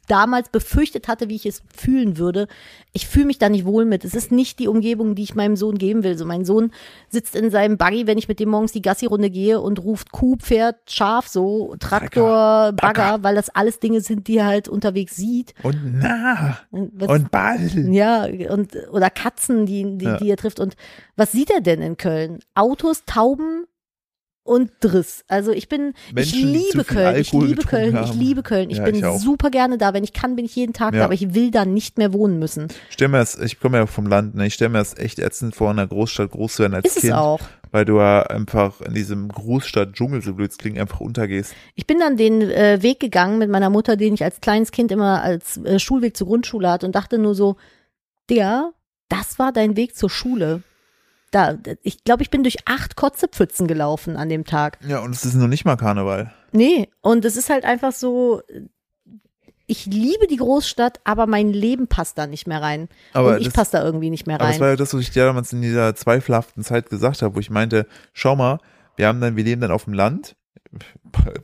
[0.09, 2.49] damals befürchtet hatte, wie ich es fühlen würde.
[2.93, 4.05] Ich fühle mich da nicht wohl mit.
[4.05, 6.17] Es ist nicht die Umgebung, die ich meinem Sohn geben will.
[6.19, 6.73] So mein Sohn
[7.09, 10.37] sitzt in seinem Buggy, wenn ich mit dem morgens die Gassi-Runde gehe und ruft Kuh,
[10.37, 15.55] Pferd, Schaf, so Traktor, Bagger, weil das alles Dinge sind, die er halt unterwegs sieht.
[15.63, 17.59] Und na, Was- und Ball.
[17.93, 20.17] ja, und oder Katzen, die, die, Ja.
[20.17, 20.59] die er trifft.
[20.59, 20.75] Und
[21.17, 22.41] was sieht er denn in Köln?
[22.55, 23.67] Autos, Tauben
[24.47, 25.25] und Driss.
[25.29, 28.71] Also ich bin, Menschen, ich liebe Köln, ich liebe Köln, ich liebe Köln.
[28.71, 29.19] Ich Ja, bin ich auch.
[29.19, 29.93] super gerne da.
[29.95, 31.01] Wenn ich kann, bin ich jeden Tag Ja.
[31.01, 32.69] da, aber ich will da nicht mehr wohnen müssen.
[32.91, 34.47] stell mir das, ich komme ja vom Land, ne?
[34.47, 37.01] ich stelle mir das echt ätzend vor, in einer Großstadt groß zu werden als Ist
[37.01, 37.41] Kind, es auch.
[37.73, 41.55] weil du ja einfach in diesem Großstadt-Dschungel, so blöd es klingt, einfach untergehst.
[41.75, 44.93] Ich bin dann den äh, Weg gegangen mit meiner Mutter, den ich als kleines Kind
[44.93, 47.57] immer als äh, Schulweg zur Grundschule hatte und dachte nur so,
[48.31, 48.73] der,
[49.09, 50.63] das war dein Weg zur Schule.
[51.33, 54.79] Da, ich glaube, ich bin durch acht Kotzepfützen gelaufen an dem Tag.
[54.87, 56.33] Ja, und es ist noch nicht mal Karneval.
[56.53, 58.43] Nee, und es ist halt einfach so,
[59.67, 62.89] ich liebe die Großstadt, aber mein Leben passt da nicht mehr rein.
[63.13, 64.61] Aber und ich passe da irgendwie nicht mehr Aber das rein.
[64.61, 67.51] war ja das, was ich dir damals in dieser zweifelhaften Zeit gesagt habe, wo ich
[67.51, 68.61] meinte, schau mal,
[68.97, 70.37] wir haben dann, wir leben dann auf dem Land,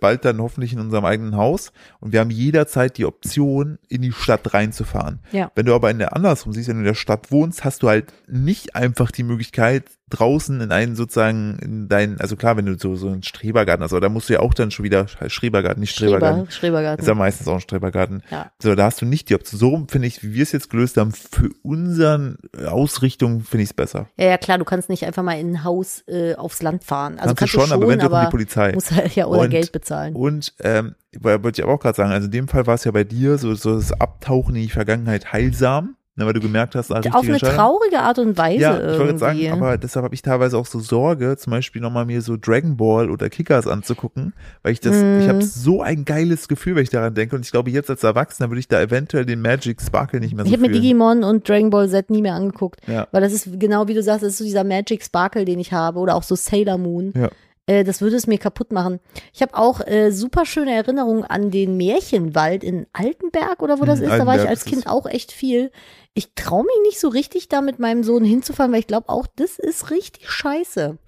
[0.00, 4.12] bald dann hoffentlich in unserem eigenen Haus und wir haben jederzeit die Option, in die
[4.12, 5.20] Stadt reinzufahren.
[5.32, 5.50] Ja.
[5.54, 7.88] Wenn du aber in der andersrum siehst, wenn du in der Stadt wohnst, hast du
[7.88, 12.78] halt nicht einfach die Möglichkeit, draußen in einen sozusagen, in deinen, also klar, wenn du
[12.78, 15.80] so, so einen Strebergarten hast, aber da musst du ja auch dann schon wieder, Schrebergarten,
[15.80, 16.50] nicht Strebergarten.
[16.50, 17.02] Schreber, Schrebergarten.
[17.02, 18.22] Ist ja meistens auch ein Strebergarten.
[18.30, 18.52] Ja.
[18.60, 19.58] So, da hast du nicht die Option.
[19.58, 23.74] So finde ich, wie wir es jetzt gelöst haben, für unseren Ausrichtung finde ich es
[23.74, 24.08] besser.
[24.16, 27.14] Ja, ja, klar, du kannst nicht einfach mal in ein Haus äh, aufs Land fahren.
[27.18, 28.72] Also kannst, kannst du schon, aber wenn kommt die Polizei.
[28.72, 30.14] musst halt ja oder Und- Geld bezahlen.
[30.14, 32.90] Und ähm, wollte ich aber auch gerade sagen, also in dem Fall war es ja
[32.90, 35.96] bei dir so, so das Abtauchen in die Vergangenheit heilsam.
[36.22, 39.18] Ne, weil du gemerkt hast, richtige Auf eine traurige Art und Weise Ja, ich wollte
[39.18, 42.76] sagen, aber deshalb habe ich teilweise auch so Sorge, zum Beispiel nochmal mir so Dragon
[42.76, 45.20] Ball oder Kickers anzugucken, weil ich das, Mhm.
[45.20, 48.04] ich habe so ein geiles Gefühl, wenn ich daran denke und ich glaube, jetzt als
[48.04, 50.72] Erwachsener würde ich da eventuell den Magic Sparkle nicht mehr so ich habe mir.
[50.72, 52.80] Digimon und Dragon Ball Z nie mehr angeguckt.
[52.86, 53.08] Ja.
[53.10, 55.72] Weil das ist genau wie du sagst, das ist so dieser Magic Sparkle, den ich
[55.72, 55.98] habe.
[55.98, 57.12] Oder auch so Sailor Moon.
[57.16, 57.30] Ja.
[57.66, 58.98] Äh, das würde es mir kaputt machen.
[59.32, 64.00] Ich habe auch äh, super schöne Erinnerungen an den Märchenwald in Altenberg oder wo das
[64.00, 64.10] Hm, ist.
[64.12, 65.70] Da war ich Altenberg als Kind auch echt viel.
[66.14, 69.26] Ich traue mich nicht so richtig, da mit meinem Sohn hinzufahren, weil ich glaube auch,
[69.36, 70.98] das ist richtig scheiße.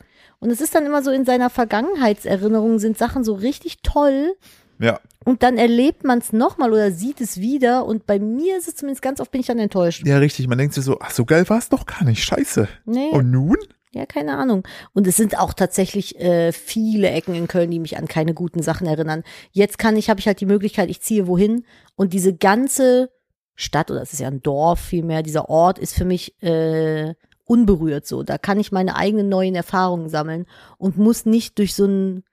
[0.40, 4.36] Und es ist dann immer so in seiner Vergangenheitserinnerung sind Sachen so richtig toll.
[4.78, 7.86] Ja, Und dann erlebt man es nochmal oder sieht es wieder.
[7.86, 10.06] Und bei mir ist es zumindest ganz oft, bin ich dann enttäuscht.
[10.06, 10.48] ja, richtig.
[10.48, 12.22] Man denkt sich so, ach, so geil war es doch gar nicht.
[12.24, 12.68] Scheiße.
[12.84, 13.56] Nee, Und nun?
[13.94, 14.66] Ja, keine Ahnung.
[14.92, 18.62] Und es sind auch tatsächlich äh, viele Ecken in Köln, die mich an keine guten
[18.62, 19.22] Sachen erinnern.
[19.52, 21.64] Jetzt kann ich, habe ich halt die Möglichkeit, ich ziehe wohin.
[21.96, 23.10] Und diese ganze
[23.54, 27.14] Stadt, oder es ist ja ein Dorf vielmehr, dieser Ort ist für mich äh,
[27.44, 28.22] unberührt so.
[28.22, 30.46] Da kann ich meine eigenen neuen Erfahrungen sammeln
[30.78, 32.24] und muss nicht durch so ein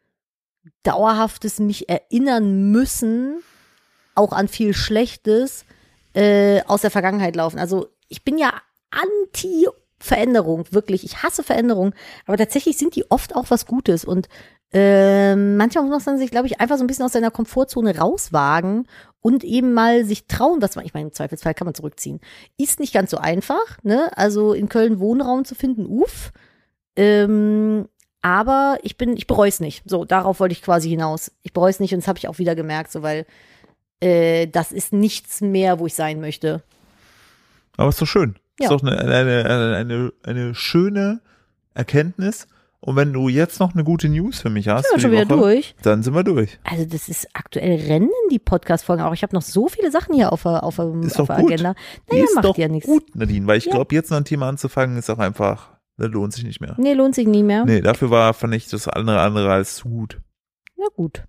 [0.84, 3.42] dauerhaftes mich erinnern müssen,
[4.16, 5.66] auch an viel Schlechtes,
[6.14, 7.60] äh, aus der Vergangenheit laufen.
[7.60, 8.54] Also ich bin ja
[8.90, 9.68] anti
[10.02, 11.04] Veränderung, wirklich.
[11.04, 11.94] Ich hasse Veränderung,
[12.26, 14.28] aber tatsächlich sind die oft auch was Gutes und
[14.74, 18.88] ähm, manchmal muss man sich, glaube ich, einfach so ein bisschen aus seiner Komfortzone rauswagen
[19.20, 22.22] und eben mal sich trauen, was man, ich meine, im Zweifelsfall kann man zurückziehen.
[22.58, 24.10] Ist nicht ganz so einfach, ne?
[24.18, 26.32] Also in Köln Wohnraum zu finden, uff.
[26.96, 27.88] Ähm,
[28.22, 29.84] aber ich bin, ich bereue es nicht.
[29.90, 31.32] So, darauf wollte ich quasi hinaus.
[31.42, 33.26] Ich bereue es nicht und das habe ich auch wieder gemerkt, so weil
[34.00, 36.64] äh, das ist nichts mehr, wo ich sein möchte.
[37.76, 38.36] Aber ist doch schön.
[38.60, 38.66] Ja.
[38.66, 41.22] Ist doch eine, eine, eine, eine, schöne
[41.74, 42.48] Erkenntnis.
[42.84, 45.18] Und wenn du jetzt noch eine gute News für mich hast, Sind wir schon die
[45.18, 45.76] wieder Woche, durch.
[45.84, 46.60] dann sind wir durch.
[46.64, 49.14] Also das ist aktuell rennen die Podcast-Folgen auch.
[49.14, 51.52] Ich habe noch so viele Sachen hier auf der, auf der, Ist auf der gut.
[51.52, 51.76] Agenda.
[52.10, 52.88] Naja, ist macht doch ja nichts.
[52.90, 53.74] gut, Nadine, weil ich Ja.
[53.74, 56.74] glaube, jetzt noch ein Thema anzufangen, ist auch einfach, das lohnt sich nicht mehr.
[56.80, 57.66] Nee, lohnt sich nie mehr.
[57.66, 60.20] Nee, dafür war, fand ich das andere andere als zu gut.
[60.76, 61.24] Na gut.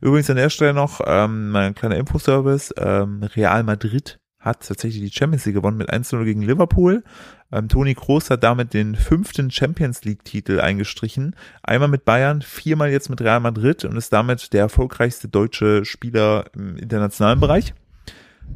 [0.00, 2.74] Übrigens an der Stelle noch ähm, ein kleiner Infoservice.
[2.78, 7.04] Ähm, Real Madrid hat tatsächlich die Champions League gewonnen mit 1-0 gegen Liverpool.
[7.52, 11.36] Ähm, Toni Kroos hat damit den fünften Champions League-Titel eingestrichen.
[11.62, 16.46] Einmal mit Bayern, viermal jetzt mit Real Madrid und ist damit der erfolgreichste deutsche Spieler
[16.54, 17.74] im internationalen Bereich.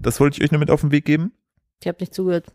[0.01, 1.33] Das wollte ich euch nur mit auf den Weg geben.
[1.83, 2.47] Ich habe nicht zugehört.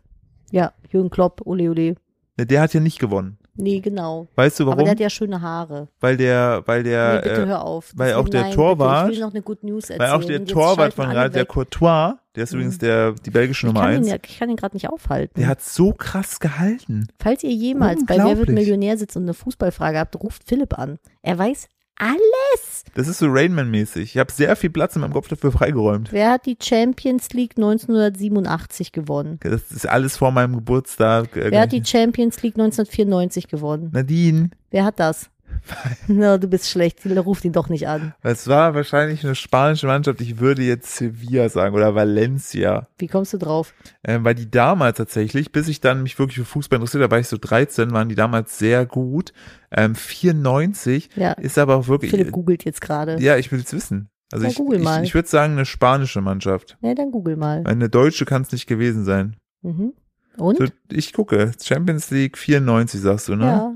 [0.50, 1.94] Ja, Jürgen Klopp, ole ole.
[2.36, 3.38] Ne, Der hat ja nicht gewonnen.
[3.58, 4.28] Nee, genau.
[4.34, 4.84] Weißt du Aber warum?
[4.84, 5.88] der hat ja schöne Haare.
[6.00, 7.92] weil der, weil der, nee, bitte äh, hör auf.
[7.96, 10.00] weil auch der nein, Torwart- Bitte, ich will noch eine Good News erzählen.
[10.00, 11.46] weil auch der Jetzt Torwart von Real, der.
[11.46, 14.88] Courtois, der ist übrigens der, die belgische Nummer eins, ja, ich kann ihn gerade nicht
[14.88, 15.40] aufhalten.
[15.40, 17.08] der hat so krass gehalten.
[17.18, 18.50] Falls ihr jemals bei Wer wird.
[18.50, 20.98] Millionär sitzt und eine Fußballfrage habt, ruft Philipp an.
[21.22, 21.68] Er weiß
[21.98, 22.84] alles.
[22.94, 24.02] Das ist so Rainman-mäßig.
[24.02, 26.12] Ich habe sehr viel Platz in meinem Kopf dafür freigeräumt.
[26.12, 29.38] Wer hat die Champions League 1987 gewonnen?
[29.42, 31.34] Das ist alles vor meinem Geburtstag.
[31.36, 33.90] Äh, Wer hat die Champions League 1994 gewonnen?
[33.92, 35.30] Nadine, Wer hat das?
[36.08, 37.00] Na, du bist schlecht.
[37.06, 38.14] Ruft ihn doch nicht an.
[38.22, 40.20] es war wahrscheinlich eine spanische Mannschaft.
[40.20, 42.88] Ich würde jetzt Sevilla sagen oder Valencia.
[42.98, 43.74] Wie kommst du drauf?
[44.04, 47.18] Ähm, weil die damals tatsächlich, bis ich dann mich wirklich für Fußball interessiert habe, war
[47.18, 49.32] ich so 13, waren die damals sehr gut.
[49.70, 51.32] Ähm, 94 Ja.
[51.32, 52.10] ist aber auch wirklich.
[52.10, 53.20] Philipp googelt jetzt gerade.
[53.20, 54.08] ja, ich will es wissen.
[54.32, 56.76] Also Ja, ich, ich, ich würde sagen, eine spanische Mannschaft.
[56.82, 57.62] Ja, dann google mal.
[57.64, 59.36] Eine deutsche kann es nicht gewesen sein.
[59.62, 59.92] Mhm.
[60.36, 60.58] Und?
[60.58, 61.52] So, ich gucke.
[61.62, 63.46] Champions League 94, sagst du, ne?
[63.46, 63.74] Ja,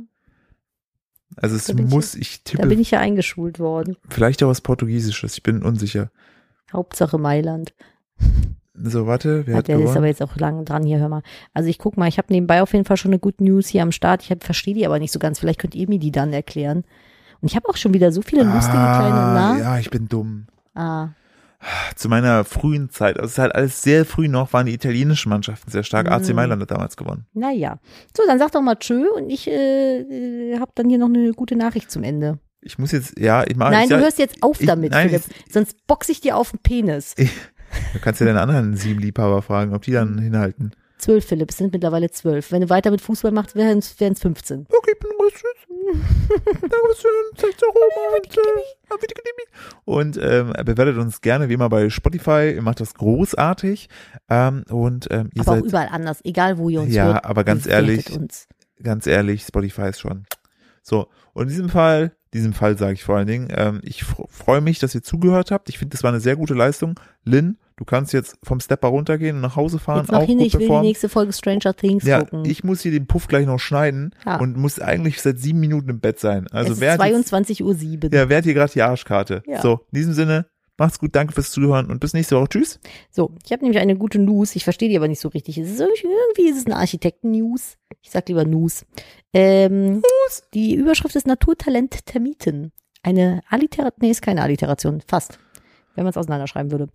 [1.36, 3.96] Also es Da ich muss, ich da tippe, bin ich ja eingeschult worden.
[4.08, 5.34] vielleicht auch was Portugiesisches.
[5.34, 6.10] Ich bin unsicher.
[6.72, 7.72] Hauptsache Mailand.
[8.74, 9.96] So, warte, wer Ja, hat der ist gewonnen?
[9.98, 11.22] aber jetzt auch lang dran hier, hör mal.
[11.52, 13.82] Also ich guck mal, ich habe nebenbei auf jeden Fall schon eine Good News hier
[13.82, 14.22] am Start.
[14.22, 15.38] Ich verstehe die aber nicht so ganz.
[15.38, 16.84] Vielleicht könnt ihr mir die dann erklären.
[17.40, 19.58] Und ich habe auch schon wieder so viele lustige kleine, ah, na?
[19.58, 20.46] ja, ich bin dumm.
[20.74, 21.08] Ah,
[21.94, 25.28] Zu meiner frühen Zeit, also es ist halt alles sehr früh noch, waren die italienischen
[25.28, 26.10] Mannschaften sehr stark.
[26.10, 26.34] AC Mhm.
[26.36, 27.26] Mailand hat damals gewonnen.
[27.34, 27.78] naja.
[28.16, 31.32] So, dann sag doch mal tschö und ich äh, äh, habe dann hier noch eine
[31.32, 32.38] gute Nachricht zum Ende.
[32.62, 34.92] Ich muss jetzt, ja, ich mache Nein, ich, du ja, hörst jetzt auf ich- damit,
[34.92, 35.22] nein, Philipp.
[35.50, 37.14] Sonst boxe ich dir auf den Penis.
[37.14, 40.72] Du kannst ja deine anderen sieben Liebhaber fragen, ob die dann hinhalten.
[41.00, 42.52] Zwölf, Philipp, es sind mittlerweile zwölf.
[42.52, 44.66] Wenn du weiter mit Fußball machst, wären es 15.
[44.68, 45.10] Okay, bin.
[46.60, 48.16] Dankeschön, zeig doch Oma
[49.84, 52.52] und, äh, ähm, bewertet uns gerne wie immer bei Spotify.
[52.54, 53.88] Ihr macht das großartig.
[54.28, 57.24] Ähm, und ähm, ihr Aber auch seid, überall anders, egal wo ihr uns ja, hört.
[57.24, 58.46] aber ganz ehrlich, Uns.
[58.82, 60.26] ganz ehrlich, Spotify ist schon.
[60.82, 64.26] So, und in diesem Fall, diesem Fall sage ich vor allen Dingen, ähm, ich fr-
[64.30, 65.68] freue mich, dass ihr zugehört habt.
[65.68, 66.98] Ich finde, das war eine sehr gute Leistung.
[67.24, 70.00] Lynn, du kannst jetzt vom Stepper runtergehen und nach Hause fahren.
[70.06, 72.44] Jetzt auch hin, ich will die nächste Folge Stranger Things Ja, gucken.
[72.44, 74.36] ich muss hier den Puff gleich noch schneiden Ja.
[74.38, 76.46] und muss eigentlich seit sieben Minuten im Bett sein.
[76.52, 77.62] Also es ist hat jetzt, 22.07
[78.06, 78.14] Uhr.
[78.14, 79.42] ja, wer hat hier gerade die Arschkarte?
[79.46, 79.60] Ja.
[79.60, 80.46] So, in diesem Sinne,
[80.80, 82.48] Macht's gut, danke fürs Zuhören und bis nächste Woche.
[82.48, 82.80] Tschüss.
[83.10, 84.56] So, ich habe nämlich eine gute News.
[84.56, 85.58] Ich verstehe die aber nicht so richtig.
[85.58, 87.76] Es ist irgendwie, ist es eine Architekten-News.
[88.00, 88.86] Ich sag lieber News.
[89.34, 90.00] Ähm,
[90.54, 92.72] Die Überschrift ist Naturtalent Termiten.
[93.02, 95.38] Eine Alliteration, nee, ist keine Alliteration, fast.
[95.96, 96.88] Wenn man es auseinanderschreiben würde.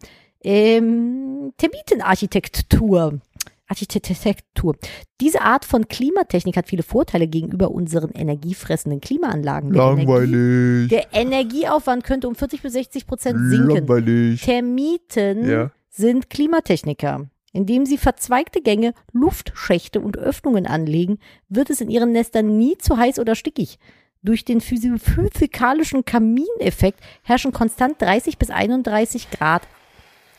[0.43, 3.19] Ähm, Termitenarchitektur.
[3.67, 4.75] Architektur.
[5.21, 9.71] Diese Art von Klimatechnik hat viele Vorteile gegenüber unseren energiefressenden Klimaanlagen.
[9.73, 10.89] Der Energie, Langweilig.
[10.89, 13.69] der Energieaufwand könnte um 40 bis 60 Prozent sinken.
[13.69, 14.41] Langweilig.
[14.41, 15.71] Termiten Ja.
[15.89, 17.27] sind Klimatechniker.
[17.53, 22.97] Indem sie verzweigte Gänge, Luftschächte und Öffnungen anlegen, wird es in ihren Nestern nie zu
[22.97, 23.79] heiß oder stickig.
[24.21, 29.61] Durch den physi- physikalischen Kamineffekt herrschen konstant 30 bis 31 Grad.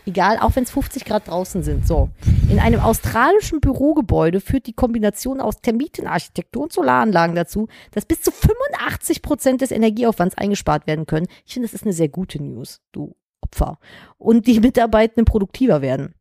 [0.07, 1.87] Egal, auch wenn es 50 Grad draußen sind.
[1.87, 2.11] So.
[2.49, 8.31] In einem australischen Bürogebäude führt die Kombination aus Termitenarchitektur und Solaranlagen dazu, dass bis zu
[8.31, 11.27] 85 Prozent des Energieaufwands eingespart werden können.
[11.45, 13.79] Ich finde, das ist eine sehr gute News, du Opfer.
[14.19, 16.15] Und die Mitarbeitenden produktiver werden.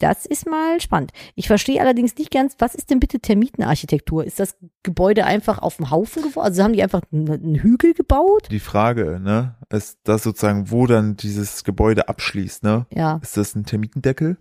[0.00, 1.10] Das ist mal spannend.
[1.34, 4.24] Ich verstehe allerdings nicht ganz, was ist denn bitte Termitenarchitektur?
[4.24, 6.44] Ist das Gebäude einfach auf dem Haufen gebaut?
[6.44, 8.46] Also haben die einfach einen, Hügel gebaut?
[8.50, 12.86] Die Frage, ne, ist das sozusagen, wo dann dieses Gebäude abschließt, ne?
[12.92, 13.18] Ja.
[13.22, 14.36] Ist das ein Termitendeckel?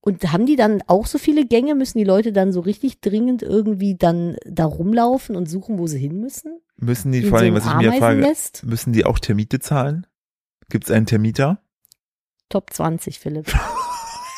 [0.00, 1.74] Und haben die dann auch so viele Gänge?
[1.74, 5.98] Müssen die Leute dann so richtig dringend irgendwie dann da rumlaufen und suchen, wo sie
[5.98, 6.58] hin müssen?
[6.76, 8.64] Müssen die, In vor so allem, einem was ich mir frage, Ameisennest?
[8.64, 10.06] müssen die auch Termite zahlen?
[10.70, 11.62] Gibt es einen Termiter?
[12.48, 13.46] Top 20, Philipp.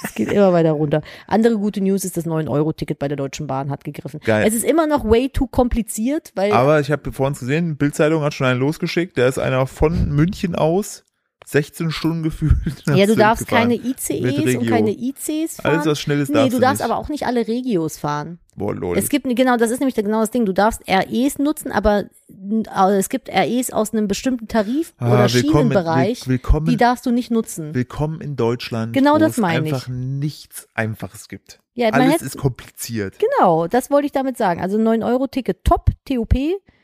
[0.02, 1.02] Es geht immer weiter runter.
[1.26, 4.20] Andere gute News ist, das 9-Euro-Ticket bei der Deutschen Bahn hat gegriffen.
[4.24, 4.44] Geil.
[4.46, 8.22] Es ist immer noch way too kompliziert, weil Aber ich habe vor uns gesehen, Bildzeitung
[8.22, 11.04] hat schon einen losgeschickt, der ist einer von München aus
[11.46, 12.84] 16 Stunden gefühlt.
[12.86, 13.68] ja, du darfst gefahren.
[13.68, 15.74] keine ICEs und keine ICs fahren.
[15.74, 16.90] Alles was schnell ist, nee, du darfst nicht.
[16.90, 18.38] aber auch nicht alle Regios fahren.
[18.54, 18.98] Boah, lol.
[18.98, 20.44] Es gibt, genau, das ist nämlich genau das Ding.
[20.44, 25.32] Du darfst REs nutzen, aber äh, es gibt REs aus einem bestimmten Tarif- Ah, oder
[25.32, 27.74] willkommen, Schienenbereich, will- willkommen, die darfst du nicht nutzen.
[27.74, 29.72] willkommen in Deutschland, Genau wo das es meine ich.
[29.72, 31.60] einfach nichts Einfaches gibt.
[31.74, 33.16] Ja, Alles ist kompliziert.
[33.18, 34.60] Genau, das wollte ich damit sagen.
[34.60, 36.34] Also 9-Euro-Ticket top, TOP.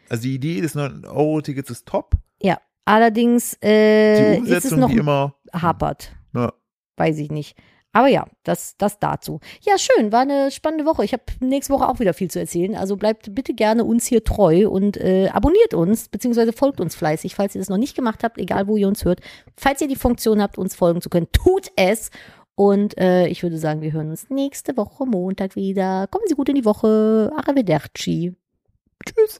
[0.08, 2.12] Also die Idee des 9-Euro-Tickets ist top.
[2.40, 5.34] Ja, allerdings Die äh, ist es Umsetzung noch wie immer.
[5.52, 6.12] hapert.
[6.34, 6.54] Ja.
[6.96, 7.58] Weiß ich nicht.
[7.92, 9.40] Aber ja, das, das dazu.
[9.62, 11.04] Ja, schön, war eine spannende Woche.
[11.04, 12.76] Ich habe nächste Woche auch wieder viel zu erzählen.
[12.76, 17.34] Also bleibt bitte gerne uns hier treu und äh, abonniert uns, beziehungsweise folgt uns fleißig,
[17.34, 19.20] falls ihr das noch nicht gemacht habt, egal wo ihr uns hört.
[19.56, 22.10] Falls ihr die Funktion habt, uns folgen zu können, tut es.
[22.54, 26.08] Und äh, ich würde sagen, wir hören uns nächste Woche Montag wieder.
[26.08, 27.32] Kommen Sie gut in die Woche.
[27.36, 28.34] Arrivederci.
[29.06, 29.36] Tschüss.